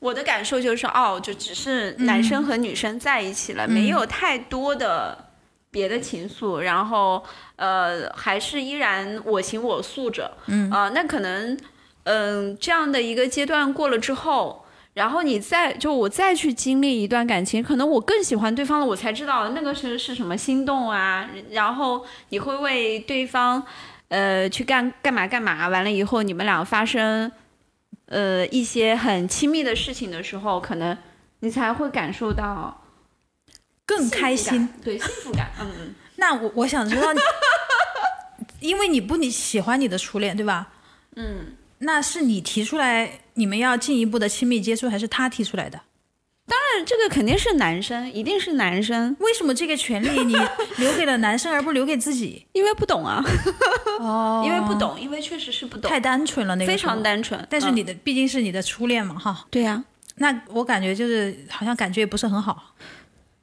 [0.00, 5.30] 我的感受就是哦，就只是男生和女生在一起了，没有太多的
[5.70, 7.24] 别的情愫，然后
[7.56, 11.58] 呃，还是依然我行我素着，嗯啊，那可能
[12.04, 14.59] 嗯这样的一个阶段过了之后。
[14.92, 21.30] 然后你再就我再去经历一段感情，可能我更喜欢对方了，我才知道那个是是什么心动啊。
[21.50, 23.64] 然后你会为对方，
[24.08, 27.30] 呃，去干干嘛干嘛，完了以后你们俩发生，
[28.06, 30.98] 呃一些很亲密的事情的时候，可能
[31.38, 32.82] 你才会感受到
[33.86, 35.52] 更开心，对幸福感。
[35.60, 35.94] 嗯嗯。
[36.16, 37.08] 那我我想知道，
[38.58, 40.68] 因为你不你喜欢你的初恋对吧？
[41.14, 41.54] 嗯。
[41.82, 45.80] 那是你提出来你们要进一步的亲密接触，还是他提出来的？
[46.46, 49.16] 当然，这个肯定是男生，一定是男生。
[49.18, 50.36] 为什么这个权利你
[50.76, 52.44] 留给了男生，而不留给自己？
[52.52, 53.24] 因为不懂啊。
[53.98, 54.42] 哦。
[54.46, 55.90] 因为不懂，因为确实是不懂。
[55.90, 57.42] 太单纯了，那个非常单纯。
[57.48, 59.46] 但是你的毕竟是你的初恋嘛，哈。
[59.50, 59.82] 对呀。
[60.16, 62.74] 那我感觉就是好像感觉也不是很好。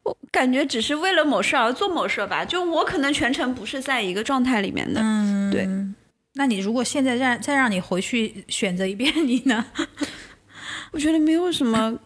[0.03, 5.01] 我感觉只是为了某事而做某事吧，就我可能全程不是在一个状态里面的。
[5.01, 5.49] 嗯。
[5.49, 5.67] 对。
[6.37, 9.65] 那你如果现在让再让你回去选择一遍， 你呢？
[10.93, 11.99] 我觉得没有什么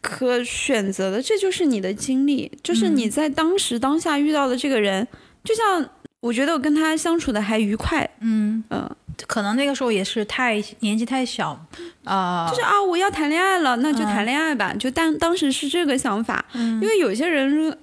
[0.00, 5.06] 可选择的，这就是你的经历，就是你在当时当下遇到的这个人，
[5.44, 5.88] 就像
[6.20, 8.90] 我觉得我跟他相处的还愉快，嗯嗯，
[9.26, 11.64] 可能那个时候也是太年纪太小，
[12.04, 17.76] 啊，就是啊，我要谈恋爱了，那就谈恋爱吧，就当当时是这个想法，因为有些人。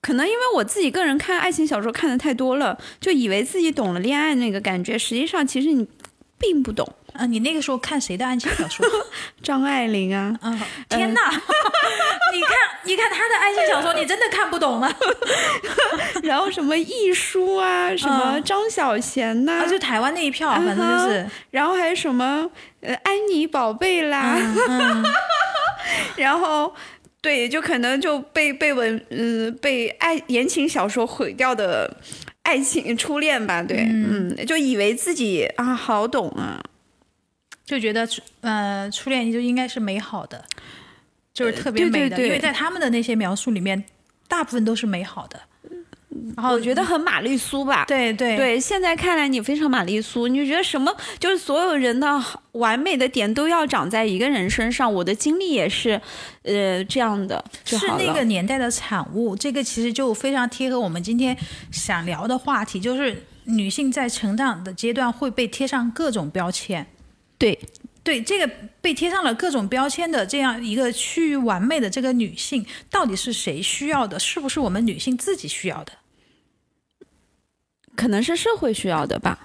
[0.00, 5.86] 可能因为我自己个人看爱情小说看的太多了，就以为自己懂了恋爱那个感觉，实际上其实你
[6.38, 7.26] 并不懂啊。
[7.26, 8.86] 你那个时候看谁的爱情小说？
[9.42, 10.36] 张爱玲啊！
[10.40, 10.58] 啊，
[10.88, 11.20] 天哪！
[12.30, 12.50] 你看，
[12.84, 14.88] 你看他的爱情小说，你真的看不懂吗？
[16.22, 21.26] 然后什么亦舒啊，什么张小娴呐，就台湾那一票，反正就是。
[21.50, 22.48] 然后还有什么
[22.82, 24.36] 呃安妮宝贝啦，
[26.16, 26.72] 然后。
[27.20, 31.96] 对，就可能就被被文嗯被爱言情小说毁掉的
[32.42, 36.62] 爱情初恋吧，对，嗯，就以为自己啊好懂啊，
[37.64, 38.08] 就觉得
[38.40, 40.44] 呃初恋就应该是美好的，
[41.34, 43.84] 就是特别美的，因为在他们的那些描述里面，
[44.28, 45.40] 大部分都是美好的。
[46.36, 54.92] 然后我觉得很玛丽苏吧，对对对，现在看来你非常玛丽苏，你就觉得什么就是所有人的完美的点都要长在一个人身上。
[54.92, 56.00] 我的经历也是，
[56.42, 59.34] 呃，这样的，是那个年代的产物。
[59.34, 61.36] 这个其实就非常贴合我们今天
[61.70, 66.86] 想聊的话题，就是女性在成长的阶段会被贴上各种标签。
[67.36, 67.58] 对
[68.02, 68.50] 对，这个
[68.80, 74.18] 被贴上了各种标签的这样一个趋于完美的这个女性，到底是谁需要的？
[74.18, 75.92] 是不是我们女性自己需要的？
[77.98, 79.36] 可能是社会需要的吧，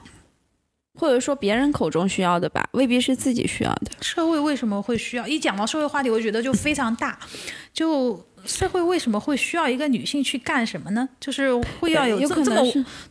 [0.94, 3.90] 或者说别人口中需要的吧，未必是自己需要的。
[4.00, 5.26] 社会为什么会需要？
[5.28, 7.18] 一讲到社会话题，我觉得就非常大。
[7.74, 11.10] 就社会为什么会需要一个女性去干什么呢？
[11.20, 12.46] 就是会要有这么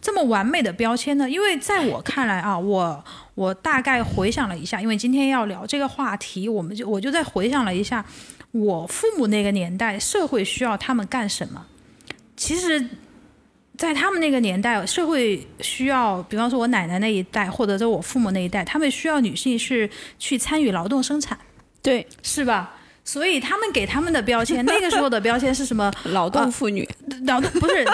[0.01, 1.29] 这么完美的标签呢？
[1.29, 8.05] 因为在我看来啊，我我大概回想了一下，因为今天要聊这个话题，我们就我就在回想了一下，
[8.53, 11.67] 我父母那个年代，社会需要他们干什么？
[12.37, 12.87] 其实。
[13.77, 21.37] 在他们那个年代，社会需要，比方说我奶奶那一代，或者说我父母那一代，他们需要女性是去参与劳动生产，
[21.83, 22.77] 对，是吧？
[23.05, 25.91] 所以他们给他们的标签，那个时候的标签是什么？
[26.05, 26.89] 劳动妇女，
[27.27, 27.85] 劳动不是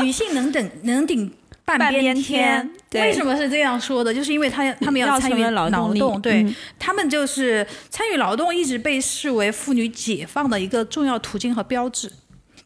[0.00, 1.28] 女性能顶能顶
[1.64, 2.70] 半边天。
[2.92, 4.14] 为什么是这样说的？
[4.14, 6.46] 就是因为他他们要参与劳动，对
[6.78, 12.12] 他们就是参与劳动，一直被视为妇女解放的一个重要途径和标志。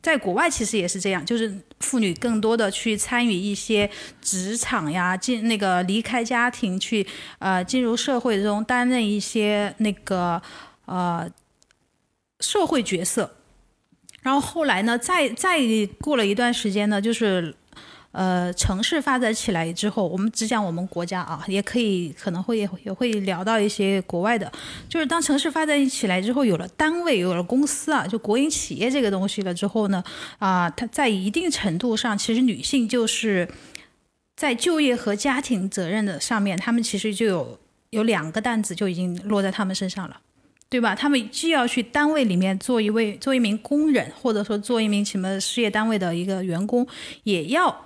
[0.03, 7.07] 在国外其实也是这样，就是妇女更多的去参与一些职场呀，进那个离开家庭去
[7.39, 10.41] 呃进入社会中担任一些那个
[10.87, 11.31] 呃
[12.41, 13.37] 社会角色，
[14.23, 15.61] 然后后来呢，再再
[16.01, 17.55] 过了一段时间呢，就是。
[18.17, 24.51] 呃，城市发展起来之后，我们只讲我们国家啊，也可以可能会也会聊到一些国外的。
[24.89, 30.03] 就是当城市发展起来之后，有了单位，有了公司啊，就国营企业这个东西了之后呢，
[30.39, 33.47] 啊，它在一定程度上，其实女性就是
[34.35, 37.59] 在就业和家庭责任的上面，她们其实就有
[37.91, 40.19] 有两个担子就已经落在她们身上了，
[40.71, 40.95] 对吧？
[40.95, 46.87] 她们既要去单位里面做一位做一名工人，或者说做一名什么事业单位的一个员工，
[47.25, 47.85] 也要。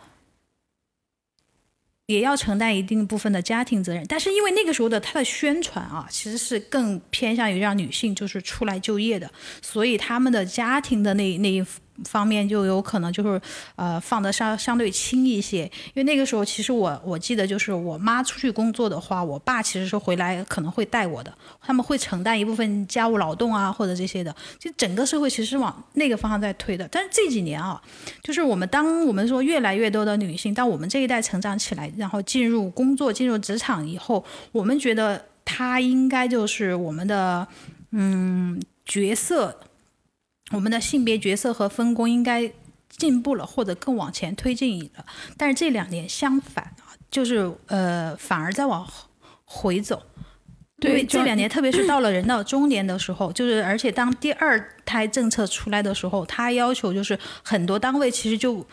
[2.11, 9.31] 也要承担一定部分的家庭责任，但是因为那个时候的他的宣传啊，其实是更偏向于让女性就是出来就业的，
[9.63, 11.65] 所以他们的家庭的那那一。
[12.05, 13.41] 方面就有可能就是
[13.77, 26.89] 呃放的相相对轻一些，因为那个时候其实我我记得就是我妈出去工作的话，我爸其实是回来可能会带我的，他们会承担一部分家务劳动啊或者这些的，就整个社会其实往那个方向在推的。
[26.91, 27.81] 但是这几年啊，
[28.23, 37.47] 就是我们当我们说越来越多的女性，到我们这一代成长起来，然后进入工作进入职场以后，我们觉得她应该就是我们的
[37.93, 39.57] 嗯角色。
[40.51, 42.51] 我们的性别角色和分工应该
[42.89, 45.05] 进步了，或者更往前推进了。
[45.37, 48.87] 但是这两年相反啊，就是呃，反而在往
[49.45, 50.03] 回走。
[50.83, 58.67] 因为对这两年，特别是到了人到中年的时候， 就是而且当第二胎政策出来的时候，他要求就是很多单位其实就。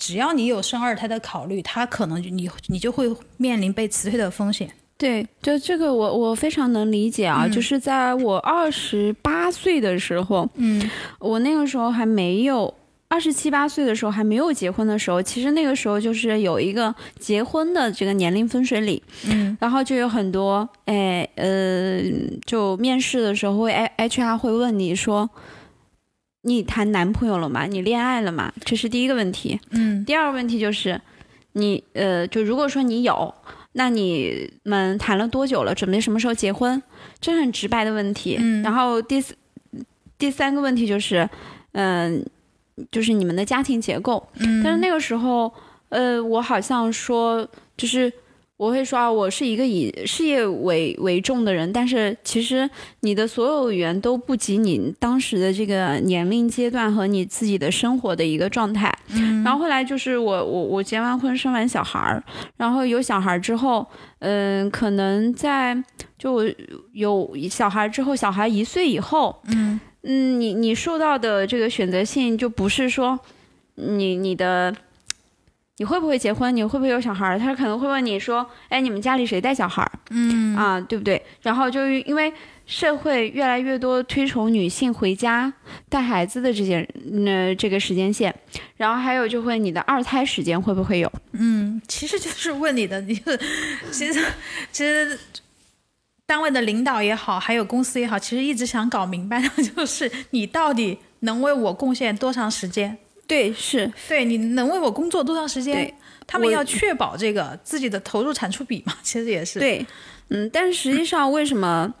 [0.00, 4.72] 只要你有生二胎的考虑，他可能你你就会面临被辞退的风险。
[4.98, 12.74] 对，就这个我我非常能理解啊，嗯就是在我二十八岁的时候，嗯我那个时候还没有。
[13.10, 22.02] 二十七八岁的时候还没有结婚的时候，其实那个时候就是有一个结婚的这个年龄分水岭，嗯然后就有很多哎呃，
[22.44, 25.30] 就面试的时候会 H HR 会问你说，
[26.42, 27.64] 你谈男朋友了吗？
[27.64, 28.52] 你恋爱了吗？
[28.62, 29.58] 这是第一个问题。
[29.70, 31.00] 嗯第二个问题就是，
[31.52, 33.34] 你呃，就如果说你有，
[33.72, 35.74] 那你们谈了多久了？
[35.74, 36.82] 准备什么时候结婚？
[37.20, 38.36] 这很直白的问题。
[38.38, 39.34] 嗯然后第四
[40.18, 41.28] 第三个问题就是，
[41.72, 42.24] 嗯、
[42.90, 44.26] 就是你们的家庭结构。
[44.38, 45.52] 嗯，但是那个时候，
[45.90, 48.12] 呃，我好像说，就是
[48.58, 52.68] 我会说啊，我是一个以事业为为重的人，但是其实
[53.00, 58.92] 你的所有语言都不及你当时的这个年龄阶段和你自己的生活的一个状态。
[59.14, 62.22] 嗯然后后来就是我我我结完婚生完小孩儿，
[62.56, 63.86] 然后有小孩儿之后，
[64.18, 65.80] 嗯、可能在
[66.18, 66.44] 就我
[66.92, 73.18] 有小孩之后，小孩一岁以后，嗯嗯，你你受到的这个选择性就不是说
[73.76, 74.74] 你你的
[75.78, 81.20] 你会不会结婚，你会不会有小孩儿，他可能会问你说，哎，你们家里谁带小孩儿嗯啊，对不对？
[81.40, 82.32] 然后就因为
[82.66, 85.52] 社会越来越多推崇女性回家
[85.88, 86.86] 带孩子的这件
[87.26, 88.34] 呃这个时间线，
[88.76, 91.10] 然后还有就会你的二胎时间会不会有？
[91.32, 93.32] 嗯，其实就是问你的，你就
[93.92, 94.24] 其实
[94.72, 95.18] 其实
[96.26, 102.98] 单位的领导也好，还有公司也好，其实一直想搞明白的就是你到底能为我贡献多长时间。
[103.28, 105.94] 对，是对，你能为我工作多长时间
[106.26, 109.86] 他们要确保这个自己的投入产出比嘛， 其实也是。，对，
[110.30, 111.94] 嗯，但是实际上为什么？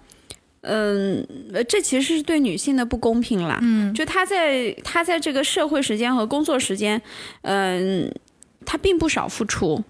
[0.62, 3.60] 嗯，呃这其实是对女性的不公平啦。
[3.62, 7.00] 嗯就她在她在这个社会时间和工作时间，
[7.42, 8.12] 嗯，
[8.66, 9.82] 她并不少付出。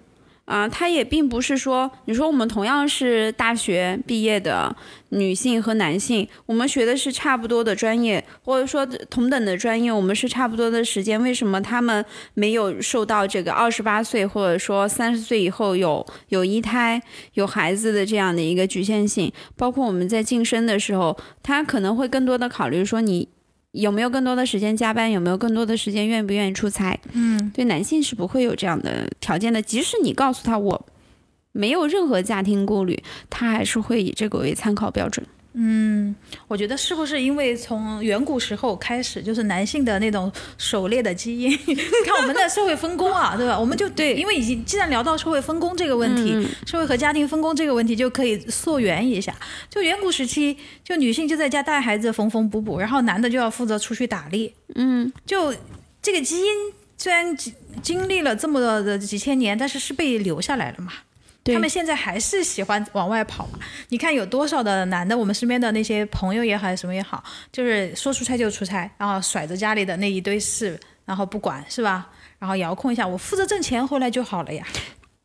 [0.48, 4.74] 啊，他也并不是说，你说我们同样是大学毕业的
[5.11, 17.02] 女性和男性，我们学的是差不多的专业，或者说同等的专业，我们是差不多的时间，为什么他们没有受到这个二十八岁或者说三十岁以后有有一胎
[17.34, 19.30] 有孩子的这样的一个局限性？
[19.54, 23.28] 包括我们在晋升的时候，他可能会更多的考虑说你
[23.72, 26.98] 有没有更多的时间加班，有没有更多的时间愿不愿意出差？
[27.12, 30.87] 嗯对男性是不会有这样的条件的，即使你告诉他我
[31.52, 35.26] 没有任何家庭顾虑，他还是会以这个为参考标准。
[35.61, 36.14] 嗯，
[36.47, 41.51] 我觉得是不是因为从远古时候开始，就是男性的那种狩猎的基因？
[42.07, 43.59] 看我们的社会分工啊，对吧？
[43.59, 49.35] 我们就对因为已经既然聊到社会分工这个问题，嗯社会和家庭分工这个问题，就可以溯源一下。
[49.68, 54.53] 就远古时期，就女性就在家带孩子，缝缝补补，然后男的就要负责出去打猎。
[54.77, 55.53] 嗯，就
[56.01, 56.47] 这个基因
[56.97, 60.92] 虽然经经历了这么的几千年，但是是被留下来了嘛。
[61.42, 63.59] 对他们现在还是喜欢往外跑嘛？
[63.88, 67.22] 你看有多少的男的，我们身边的那些朋友也好，什么也好，
[67.53, 72.09] 就是说出差就出差，然后甩着家里的那一堆事，然后不管是吧？
[72.38, 74.64] 然后遥控一下，我负责挣钱回来就好了呀。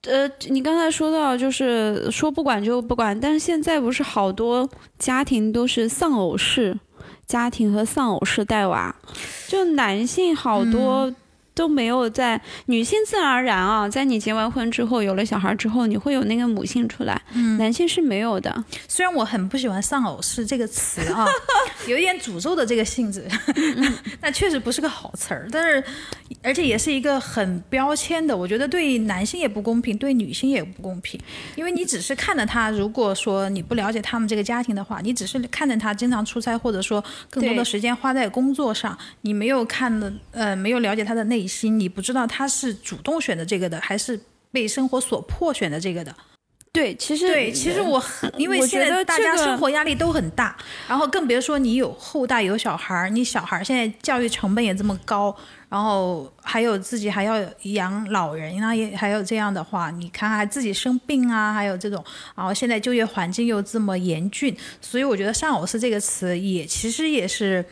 [0.03, 6.77] 呃，你刚才说到就是说不管就不管，但是现在不是好多家庭都是丧偶式
[7.25, 8.93] 家庭和丧偶式带娃，
[9.47, 11.13] 就男性好多
[11.55, 17.21] 都没有在，女性自然而然啊，在你结完婚之后有了小孩之后，你会有那个母性出来，
[17.57, 18.63] 男性是没有的。
[18.87, 21.25] 虽然我很不喜欢“丧偶式”这个词啊，
[21.87, 23.27] 有一点诅咒的这个性质，
[24.21, 25.47] 那确实不是个好词儿。
[25.51, 25.83] 但是，
[26.41, 31.19] 而且也是一个很标签的，我觉得对男性也不公平，对女性也不公平。
[31.55, 44.19] 因为你只是看着他，如果说你不了解他们这个家庭的话，你只是看着他经常出差，或者说更多的时间花在工作上，你没有看的呃，没有了解他的内心，你不知道他是主动选的这个的，还是
[44.51, 46.15] 被生活所迫选的这个的。
[46.71, 55.35] 对，其实对，其实我很，因为我现在大家生活压力都很大，然后更别说你有后代有小孩儿，你小孩儿现在教育成本也这么高，
[55.69, 62.03] 然后还有自己还要养老人，啊也还有这样的话，你看还自己生病啊，还有这种，
[62.35, 67.63] 然后现在就业环境又这么严峻，所以我觉得“丧偶式”这个词也其实也是，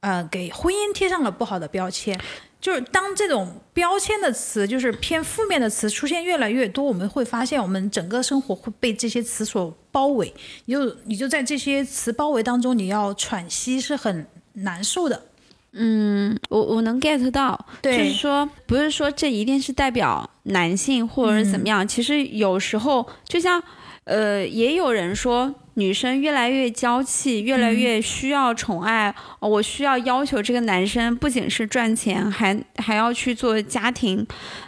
[0.00, 2.20] 呃，给婚姻贴上了不好的标签。
[2.64, 10.32] 就是当这种标签的词，就是偏负面的词出现越来越多，我们会发现我们整个生活会被这些词所包围，
[10.64, 15.26] 你就你就在这些词包围当中，你要喘息是很难受的。
[15.72, 23.62] 嗯我我能 get 到，就是说不是说这一定是代表男性或者是怎么样，其实有时候就像
[24.04, 34.26] 呃，也有人说女生越来越娇气，越来越需要宠爱，我需要要求这个男生不仅是赚钱，还还要去做家庭，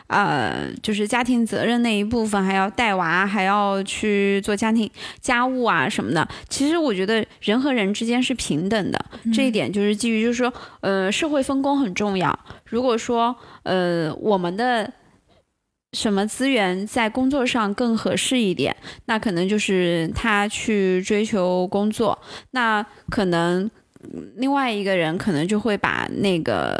[0.08, 4.90] 呃，就是家庭责任那一部分，还要带娃，还要去做家庭
[5.20, 6.26] 家务啊什么的。
[6.48, 12.36] 其实我觉得人和人之间是平等的，这一点就是基于就是说，呃，社会分工很重要。
[12.64, 14.92] 如果说呃我们的。
[15.92, 18.74] 什么资源在工作上更合适一点？
[19.06, 22.18] 那可能就是他去追求工作，
[22.50, 23.70] 那可能
[24.36, 26.78] 另外一个人可能就会把那个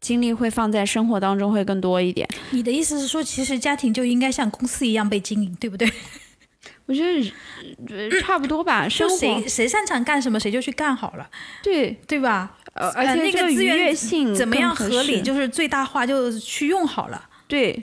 [0.00, 2.28] 精力会放在生活当中会更多一点。
[2.50, 5.90] 你的意思是说，其实家庭就应该像公司一样被经营，对不对？
[6.86, 8.86] 我觉得差不多吧。
[8.88, 11.28] 就谁谁擅长干什么，谁就去干好了。
[11.62, 12.56] 对对吧？
[12.74, 17.28] 呃，而且那个资源性怎么样合理，就是最大化，就去用好了。
[17.48, 17.82] 对。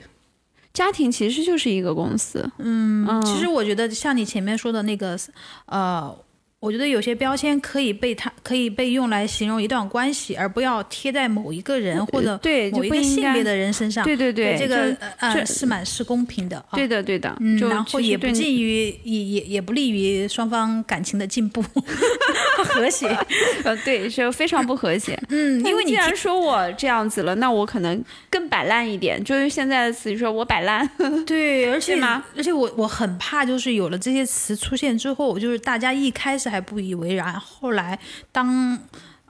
[0.78, 5.18] 家庭其实就是一个公司，嗯，其实我觉得像你前面说的那个，
[5.66, 6.16] 呃。
[6.60, 14.04] 我觉得有些标签可以被它可以被用来形容一段关系，而不要贴在某一个人或者对某一个性别的人身上。
[14.04, 16.64] 对对对，这个呃是蛮是公平的。
[16.72, 21.62] 对的对的，然后也不利于也也也不利于双方感情的进步
[22.64, 23.06] 和谐。
[23.62, 25.16] 呃，对，是非常不和谐。
[25.28, 30.88] 嗯，因为你既然说我这样子了，那我可能更摆烂一点，就是现在的词，说我摆烂。
[31.24, 31.96] 对，而 且
[32.36, 36.47] 而且我我很怕，就是有了这些词出现之后，就是大家一开始。
[36.48, 37.98] 还不以为然，后来
[38.32, 38.78] 当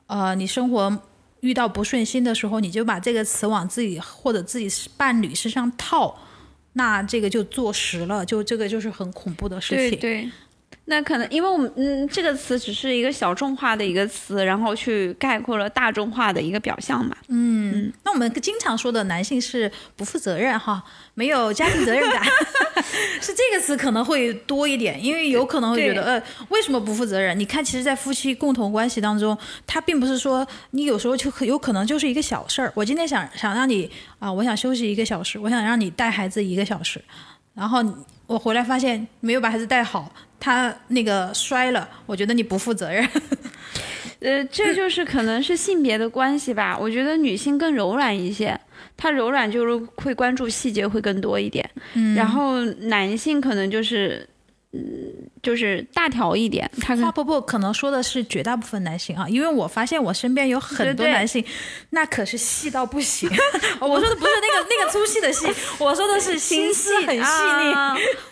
[0.07, 1.03] 呃你生活
[1.41, 6.19] 遇到不顺心的时候，你就把这个词往自己或者自己伴侣身上套，
[6.75, 9.91] 那这个就坐实了，就这个就是很恐怖的事情。
[9.91, 10.31] 对对。
[10.91, 17.15] 那可能因为我们嗯，这个词只是一个小众化的一个词，然后去概括了大众化的一个表象嘛。
[17.29, 20.83] 嗯，那我们经常说的男性是不负责任哈，
[21.13, 22.25] 没有家庭责任感，
[23.21, 27.39] 是这个词可能会多一点，因为有可能会觉得呃，为什么不负责任？
[27.39, 29.37] 你看，其实，在夫妻共同关系当中，
[29.67, 32.73] 他并不是说你有时候就有可能就是一个小事儿。
[32.75, 36.99] 我今天想想让你啊，我想休息一个小时，我想让你带孩子一个小时，
[37.53, 37.85] 然后
[38.29, 40.15] 我回来发现没有把孩子带好。
[40.39, 43.05] 他那个摔了，我觉得你不负责任。
[44.23, 46.79] 呃，这就是可能是性别的关系吧。
[46.79, 48.57] 我觉得女性更柔软一些，
[48.97, 51.69] 她柔软就是会关注细节会更多一点。
[51.95, 54.29] 嗯，然后男性可能就是。
[54.71, 54.83] 嗯，
[55.43, 56.71] 就是大条一点。
[57.01, 61.45] 花婆婆可能说的是绝大部分男性啊，因为我发现我身边有很多男性，
[61.91, 63.29] 那可是细到不行。
[63.81, 65.47] 我说的不是那个那个粗细的细，
[65.79, 67.75] 我说的是心思很细腻。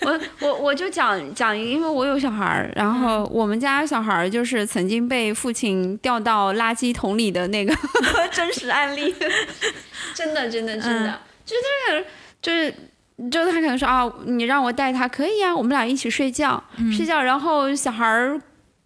[0.07, 7.77] 我我我就讲讲，因为我有小孩儿，然后我们家小孩儿就是曾经被父亲掉到垃圾桶里的那个
[8.33, 9.15] 真实案例，
[10.15, 12.07] 真的真的真的，就是
[12.43, 12.75] 就是。
[13.31, 16.63] 就他可能说啊，你让我带他可以呀，我们俩一起睡觉，
[16.95, 18.41] 睡觉，然后小孩儿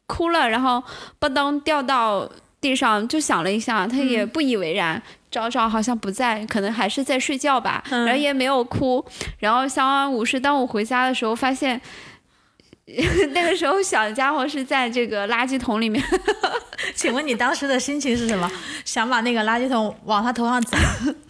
[0.06, 0.82] 哭了，然后
[1.18, 9.04] 吧噔掉到地上，就想了一下，他也不以为然，找找好像不在，可能还是在睡觉吧，然后也没有哭，
[9.38, 10.38] 然后相安无事。
[10.38, 11.80] 当我回家的时候，发现
[13.32, 16.04] 那个时候小家伙是在这个垃圾桶里面。
[16.94, 18.50] 请问你当时的心情是什么？
[18.84, 20.78] 想把那个垃圾桶往他头上砸？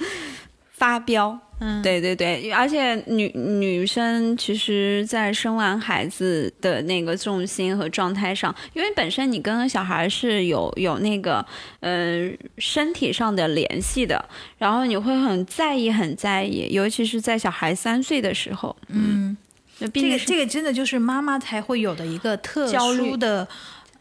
[0.73, 11.45] 发飙，嗯，对对对，而且女女生其实，在生完孩子的那个重心和状态上，因为本身你跟小孩是有有那个，
[11.81, 14.25] 嗯，身体上的联系的，
[14.57, 19.37] 然后你会很在意，很在意，尤其是在小孩三岁的时候，嗯，
[19.79, 23.47] 这个这个真的就是妈妈才会有的一个特殊的。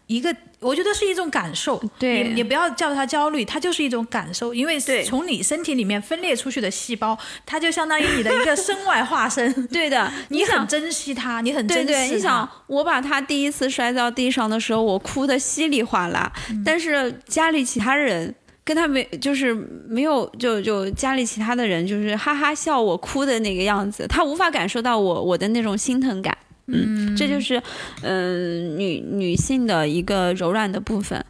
[0.10, 9.54] 一个，我觉得是一种感受，对，你不要叫它焦虑，它就是一种感受，因为从你身体里面分裂出去的细胞，它就相当于你的一个身外化身。
[9.72, 12.16] 对的， 你很珍惜它，你很珍惜它。
[12.16, 16.32] 你想，我把它第一次摔到地上的时候，我哭的稀里哗啦，
[16.66, 18.34] 但是家里其他人
[18.64, 19.54] 跟他没，就是
[19.88, 26.36] 没有，就就家里其他的人就是哈哈笑我哭的那个样子，他无法感受到我我的那种心疼感。
[26.72, 27.62] 嗯，这就是，
[28.02, 31.26] 嗯，女女性的一个柔软的部分，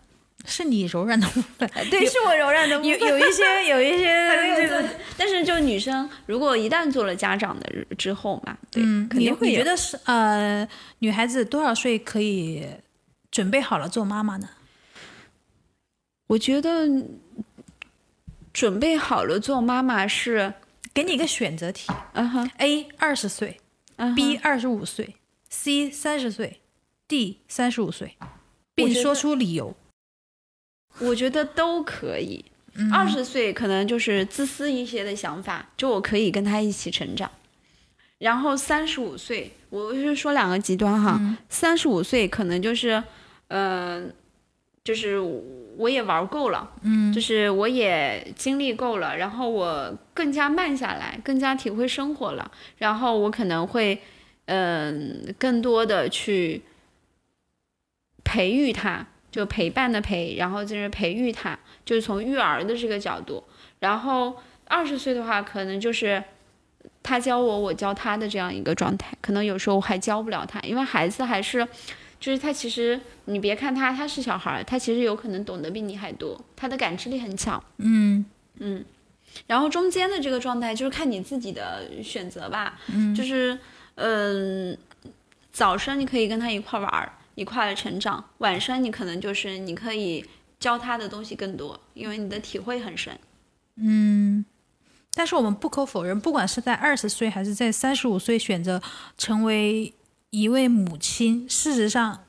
[0.45, 2.99] 是你柔软的部分， 对，是我柔软的部分。
[2.99, 9.49] 有有一些 有一些，但是就女生，如果一旦做了家长的之后嘛，对，肯定会。
[9.49, 10.67] 你觉得是呃，
[10.99, 12.65] 女孩子多少岁可以
[13.31, 14.49] 准备好了做妈妈呢？
[16.27, 16.87] 我觉得
[18.53, 20.53] 准备好了做妈妈是
[20.93, 23.59] 给你一个选择题，嗯哼，A 二十岁
[24.15, 25.15] ，B 二十五岁。
[25.49, 26.59] C 三十岁
[27.07, 28.15] ，D 三十五岁，
[28.75, 29.75] 并说出理由。
[30.99, 32.45] 我觉得都可以。
[32.93, 37.29] 二十岁可能就是自私一些的想法，就我可以跟他一起成长。
[38.19, 43.03] 然后三十五岁，我是说两个极端哈，三十五岁可能就是，
[43.47, 44.13] 嗯、
[44.83, 45.19] 就是
[45.77, 54.01] 我也玩够了，嗯，就是我也经历够了，然后我更加慢下来，更加体会生活了，然后我可能会，
[54.49, 56.61] 嗯、更多的去
[58.23, 63.43] 培育他，就陪伴的陪，然后就是培育他，就是从育儿的这个角度，
[63.79, 64.35] 然后
[64.65, 66.23] 二十岁的话，可能就是。
[67.01, 71.65] 他教我，我教他的这样一个状态，可能有时候我还教不了他，因为孩子还是，
[72.19, 77.61] 就是他其实你别看他他是小孩儿，他其实有可能懂得比你还多，他的感知力很强。
[77.77, 78.23] 嗯
[78.59, 78.83] 嗯，
[79.47, 82.79] 然后中间的这个状态就是看你自己的选择吧。
[82.93, 83.57] 嗯，就是
[83.99, 84.77] 嗯、
[85.51, 90.25] 早上你可以跟他一块儿玩儿，一块儿成长；晚上你可能就是你可以
[90.59, 93.17] 教他的东西更多，因为你的体会很深。
[93.75, 94.45] 嗯。
[95.15, 98.81] 但是我们不可否认，不管是在二十岁还是在三十五岁选择
[99.17, 99.91] 成为
[100.29, 102.25] 一位母亲，事实上，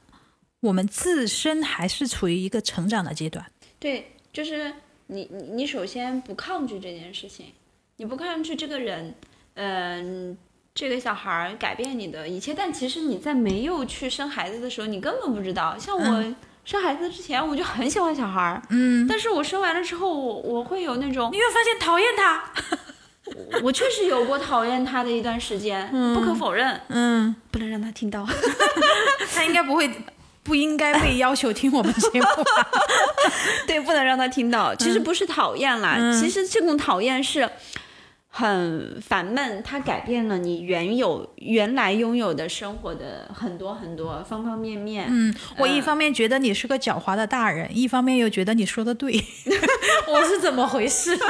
[0.60, 3.46] 我们自身还是处于一个成长的阶段。
[3.78, 4.72] 对，就是
[5.06, 7.52] 你你你首先不抗拒这件事情，
[7.96, 9.14] 你不抗拒这个人，
[9.54, 10.36] 嗯、
[10.74, 15.76] 这个小孩儿改变你的一切，但其实你在没有去生孩子的时候，你根本不知道。
[15.78, 22.44] 像我生孩子之前，我就很喜欢小孩儿，嗯，但是我生完了之后，我我会有那种你，会发现讨厌他。
[23.62, 28.26] 我确实有过讨厌他的一段时间，不可否认，嗯，不能让他听到。
[29.32, 29.88] 他应该不会，
[30.42, 32.68] 不应该被要求听我们节目吧？
[33.68, 34.74] 对，不能让他听到。
[34.74, 37.48] 其实不是讨厌啦，其实这种讨厌是
[38.40, 45.06] 很烦闷，它改变了你原有原来拥有的生活的很多很多方方面面。
[45.10, 49.12] 嗯，我一方面觉得你是个狡猾的大人，一方面又觉得你说的对，
[50.08, 51.14] 我是怎么回事？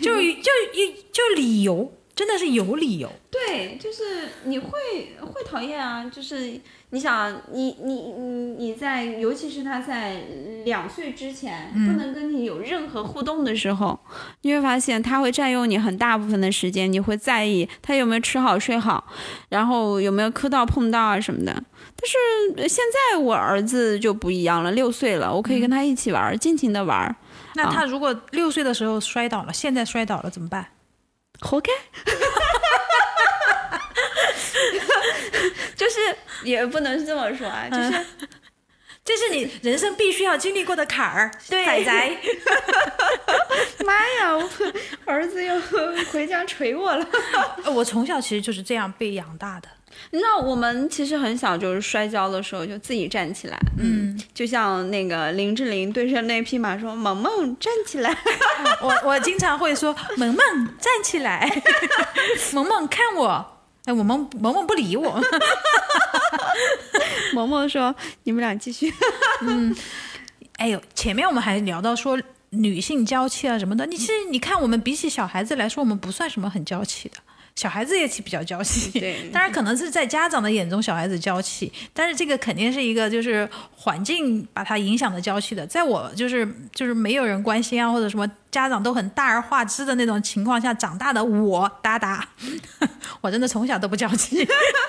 [0.00, 3.10] 就就一就理由，真的是有理由。
[3.50, 4.70] 对，就是你会
[5.20, 6.52] 会讨厌啊，就是
[6.90, 10.22] 你想你你你你在，尤其是他在
[10.64, 13.98] 两岁之前、不能跟你有任何互动的时候，
[14.42, 19.04] 你会发现他会占用你很大部分的时间，你会在意他有没有吃好睡好，
[19.48, 21.52] 然后有没有磕到碰到啊什么的。
[21.52, 27.16] 但是呃现在我儿子就不一样了，六岁了，我可以跟他一起玩，尽情的玩，
[27.56, 30.68] 那他如果六岁的时候摔倒了，现在摔倒了怎么办？
[31.40, 31.72] 活该。
[35.80, 35.98] 就是
[36.44, 37.92] 也不能这么说啊，就是。
[39.02, 42.16] 这是你人生必须要经历过的坎儿， 对仔仔。
[43.84, 44.36] 妈呀！
[44.36, 45.58] 我儿子又
[46.12, 47.04] 回家捶我了。
[47.64, 49.68] 呃我从小其实就是这样被养大的。
[50.10, 58.14] 你知道，我们其实很小，就是摔跤的时候就自己站起来，嗯，就像那个林志玲对着那匹马说：“萌萌站起来。
[58.82, 60.36] 我我经常会说：“萌萌
[60.78, 61.50] 站起来，
[62.52, 63.56] 萌萌看我。”
[63.90, 65.20] 哎，我萌萌萌不理我。
[67.34, 68.92] ”萌萌说：“你们俩继续。
[69.42, 69.74] 嗯
[70.58, 72.20] 哎呦，前面我们还聊到说
[72.50, 77.16] 女性娇气啊什么的，你其实你看，我们比起小孩子来说，我们不算什么很娇气的。
[77.60, 85.66] 小孩子也起比较娇气，对当然可能是在家长的眼中，小孩子娇气，但是这个肯定是一个就是环境把他影响的娇气的。
[85.66, 92.26] 在我就是就是没有人关心啊，或者什么家长都很大而化之的那种情况下长大的我，达达，
[93.20, 94.42] 我真的从小都不娇气，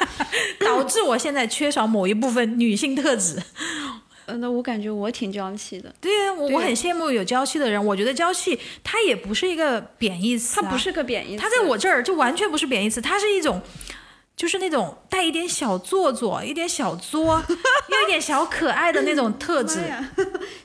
[0.65, 3.37] 导致我现在缺少某一部分女性特质。”
[4.31, 7.83] 呃，那我感觉我挺娇气的，对呀，我我很羡慕有娇气的人。
[7.85, 13.61] 我觉得娇气它也不是一个贬义词、啊，它不是个贬义词，它在我这儿就完全不是贬义词，它是一种，
[14.37, 17.43] 就是那种带一点小做作、一点小作，
[17.89, 19.79] 又一点小可爱的那种特质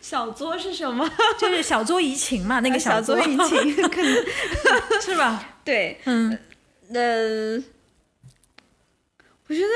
[0.01, 1.11] 小作是什么？
[1.37, 4.25] 就是小作怡情嘛，那个小作作怡情， 可能
[5.01, 5.57] 是吧？
[5.65, 6.39] 对，嗯，
[6.95, 7.63] 呃，
[9.49, 9.67] 我觉得，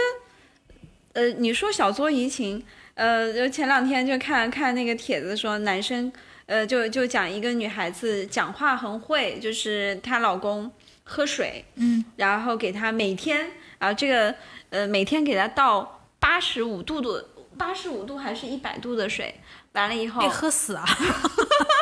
[1.14, 2.64] 呃，你说小作怡情，
[2.94, 6.12] 呃，就前两天就看看那个帖子说，男生，
[6.46, 10.70] 呃，就就讲一个女孩子讲话很会，就是她老公
[11.04, 14.34] 喝水，嗯，然后给她每天啊，这个
[14.70, 17.26] 呃每天给她倒八十五度的
[17.56, 19.40] 八十五度还是一百度的水，
[19.72, 20.84] 完了以后被，喝死啊！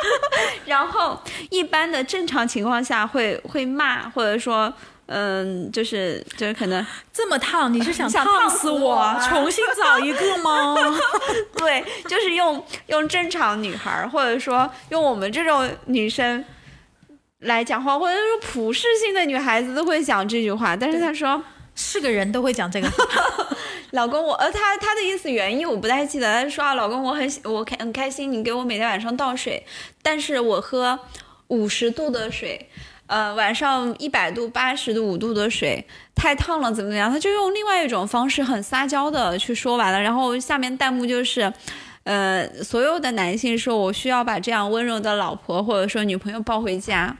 [0.65, 4.73] 然后一般的正常情况下会会骂，或者说，
[5.11, 10.75] 嗯，就是就是可能这么烫，你是想想烫烫死我重新找一个吗？
[11.57, 16.45] 对，就是用用正常女孩儿，或者说用我们这种女生
[17.39, 20.75] 来讲话，或者说普世性的女孩子都会讲这句话。
[20.75, 21.41] 但是她说
[21.73, 23.03] 是个人都会讲这个话。
[23.91, 26.43] “老公，我呃，他他的意思原意我不太记得。
[26.43, 29.65] 她说啊，老公，我很喜我开很开心，你给我每天晚上倒水，
[30.03, 30.99] 但是我喝
[31.47, 32.69] 五十度的水。”
[33.09, 35.83] 呃，晚上一百度、八十度、五度的水
[36.13, 37.11] 太烫了，怎么怎么样？
[37.11, 41.51] 他就用另外一种方式很撒娇的去说完了，然后下面弹幕就是，
[42.03, 47.17] 呃，所有的男性说我需要把这样温柔的老婆或者说女朋友抱回家。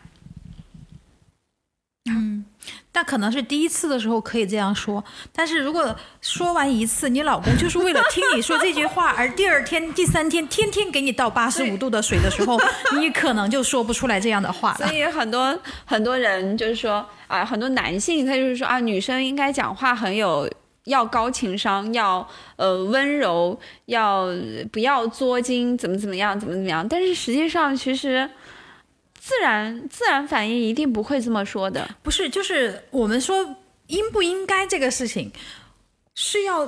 [2.05, 2.45] 嗯。
[2.91, 12.59] 但可能是第一次的时候可以这样说，但是如果说完一次，你老公就是为了听你说这句话，而第二天、第三天天天给你倒八十五度的水的时候，
[12.99, 14.87] 你可能就说不出来这样的话了。
[14.89, 20.49] 所以很多很多人就是说啊，很多男性他就是说啊，女生应该讲话很有
[20.85, 24.25] 要高情商，要呃温柔，要
[24.71, 26.85] 不要作精，怎么怎么样，怎么怎么样。
[26.89, 28.27] 但是实际上其实。
[29.19, 33.55] 自然自然反应一定不会这么说的，不是，就是我们说
[33.87, 35.31] 应不应该这个事情，
[36.15, 36.65] 是要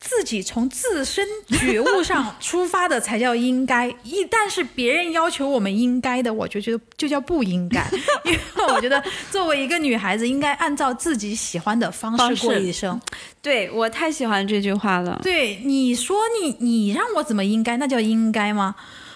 [0.00, 3.88] 自己从自身觉悟上出发的才叫应该。
[4.02, 7.88] 一旦是别人要求我们应该的，我就觉得就叫不应该。
[8.26, 13.00] 因为我觉得作为一个女孩子，应该按照自己喜欢的方式过一生。
[13.40, 15.20] 对我太喜欢这句话了。
[15.22, 18.74] 对你说你你让我怎么应该，那叫应该吗？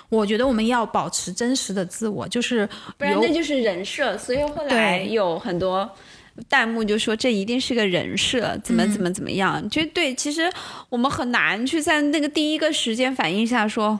[0.08, 4.16] 我觉得我们要保持真实的自我，就是不然那就是人设。
[4.16, 5.90] 所以后来有很多
[6.48, 9.68] 弹幕就说这一定是个人设，怎么怎么怎么样？
[9.68, 10.50] 就对，其实
[10.88, 13.98] 我们很难去在那个第一个时间反应下说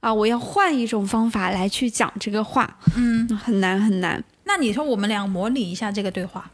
[0.00, 2.78] 啊，我要换一种方法来去讲这个话。
[2.96, 4.22] 嗯，很难很难。
[4.44, 6.50] 那你说我们俩模拟一下这个对话，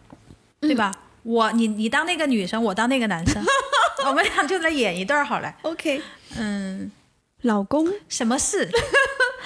[0.61, 0.93] 对吧？
[1.23, 3.43] 我你你当那个女生，我当那个男生，
[4.07, 5.55] 我们俩就来演一段好了。
[5.63, 6.03] OK，
[6.37, 6.91] 嗯。
[7.47, 8.69] 老公，什么事？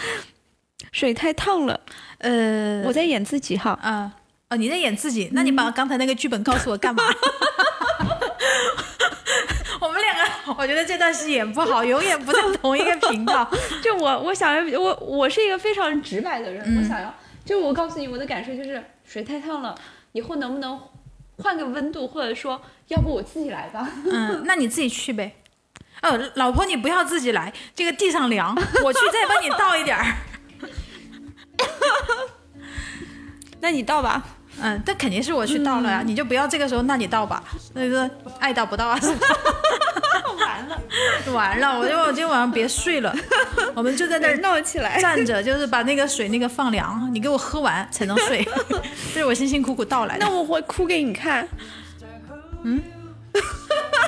[0.91, 1.81] 水太烫了。
[2.19, 3.79] 呃，我在演自己哈。
[3.83, 4.13] 啊，
[4.49, 5.29] 哦，你在演自己？
[5.33, 7.03] 那你把刚才那个剧本告诉我干嘛？
[9.81, 13.49] 我们两个，我觉得这段戏演不好，永远不在同一个频道。
[13.85, 19.75] 就我，我想要，我我是一个非常直白的人，我想要，就我告诉你，我的感受就是水太烫了，
[20.13, 20.81] 以后能不能
[21.39, 23.87] 换个温度，或者说，要不我自己来吧？
[24.11, 25.37] 嗯，那你自己去呗。
[26.03, 30.17] 哦，老婆，你不要自己来，这个地上凉，我去再帮你倒一点儿。
[33.61, 34.23] 那你倒吧。
[34.63, 37.43] 嗯，但肯定是我去倒了呀，你就不要这个时候，那你倒吧。
[37.75, 38.99] 那个爱倒不倒啊？
[40.39, 40.83] 完了，
[41.33, 43.15] 完了，我就我今天晚上别睡了，
[43.75, 48.47] 我们就在那儿闹起来，站着，就是把那个水那个放凉，你给我喝完才能睡，
[49.15, 50.27] 这是我辛辛苦苦倒来的。
[50.27, 51.49] 那我会哭给你看。
[52.65, 52.83] 嗯。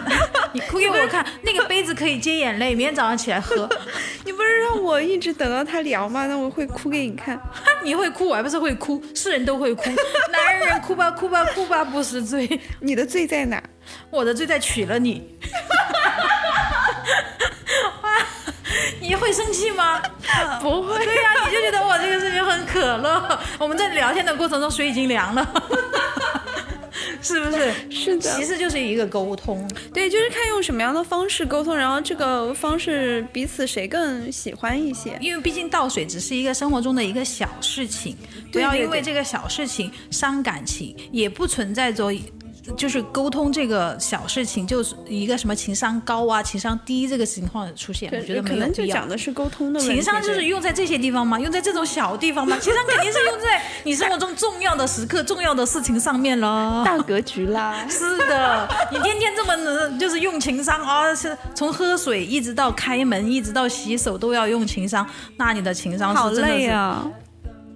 [0.52, 3.68] 你哭给我看，那个杯子可以接眼泪，明天早上起来喝。
[4.24, 6.26] 你不是让我一直等到他聊吗？
[6.26, 7.40] 那我会哭给你看。
[7.82, 9.02] 你会哭，我还不是会哭？
[9.14, 9.84] 是人都会哭，
[10.30, 12.60] 男人哭吧哭吧哭吧不是罪。
[12.80, 13.62] 你的罪在哪？
[14.10, 15.36] 我的罪在娶了你。
[19.00, 20.00] 你会生气吗？
[20.60, 21.04] 不会。
[21.04, 23.38] 对呀，你就觉得我这个事情很可乐。
[23.58, 25.46] 我们在聊天的过程中，水已经凉了。
[27.24, 27.72] 是不是？
[27.90, 35.16] 是的，其实就是一个沟通，对，就是看用什么样的方式沟通，然后这个方式彼此谁更喜欢一些。
[35.20, 38.16] 因为毕竟倒水只是一个生活中的一个小事情，
[38.50, 42.12] 不要因为这个小事情伤感情，也不存在着。
[42.76, 48.60] 就是沟通这个小事情，就是一个什么情商高啊、情商低这个情况出现，我觉得没有必要。
[48.60, 51.38] 可能就讲的是沟通的情商，就是用在这些地方吗？
[51.38, 52.56] 用在这种小地方吗？
[52.60, 56.82] 情商肯定是用在你生活中重要的时刻、重要的事情上面了。
[56.84, 57.84] 大格局啦。
[57.90, 65.06] 是的，你天天这么能就是用情商啊，是从喝水一直到开门，一直到洗手都要用情商，
[65.36, 66.72] 那你的情商是真的是。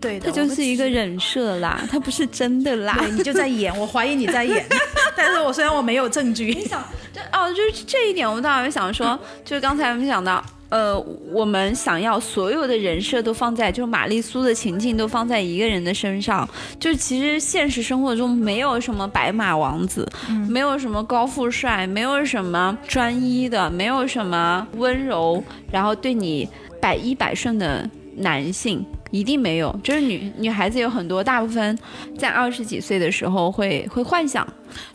[0.00, 2.96] 对，他就是一个人设啦，他不是真的啦。
[2.98, 4.64] 对你就在演，我怀疑你在演。
[5.16, 10.98] 但是我虽然我没有证据，你想，这哦，就是这一点，我们当时想说，就是刚才我们讲到，呃，
[11.32, 16.46] 我们想要所有的人设都放在，就是玛丽苏的情境都放在一个人的身上，
[16.78, 20.06] 就是其实现实生活中没有什么白马王子，
[20.48, 25.42] 没有什么高富帅，没有什么专一的，没有什么温柔，
[25.72, 26.46] 然后对你
[26.82, 28.84] 百依百顺的男性。
[29.16, 31.78] 一定没有，就是女女孩子有很多，大部分
[32.18, 34.46] 在二十几岁的时候会会幻想，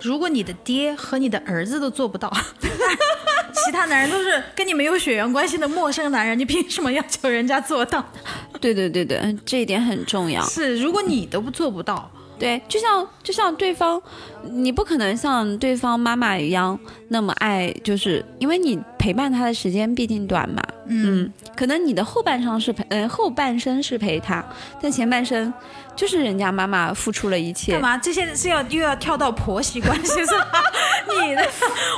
[0.01, 2.32] 如果你的爹和你的儿子都做不到，
[3.65, 8.03] 其他男人都是跟你没有血缘关系的陌生男人，你凭什么要求人家做到？
[8.61, 10.43] 对对对对，这一点很重要。
[10.45, 12.09] 是，如果你都不做不到，
[12.41, 14.01] 对，就像就像对方，
[14.49, 16.77] 你不可能像对方妈妈一样
[17.09, 20.59] 那么爱，就是因为你陪伴他的时间毕竟短嘛。
[20.87, 24.43] 嗯，可能你的后半生是陪，嗯，后半生是陪他，
[24.81, 25.53] 但前半生
[25.95, 27.73] 就是人家妈妈付出了一切。
[27.73, 27.95] 干嘛？
[27.95, 30.63] 这些是要又要跳到婆媳关系是吧？
[31.21, 31.47] 你的，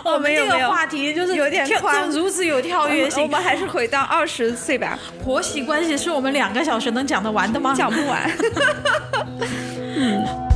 [0.03, 3.23] 我们这个话题就是有点宽，如此有跳跃性。
[3.23, 4.99] 我们还是回到二十岁吧。
[5.23, 7.73] 婆媳关系是我们两个小时能讲得完的吗？
[7.75, 8.29] 讲不完。
[9.95, 10.52] 嗯。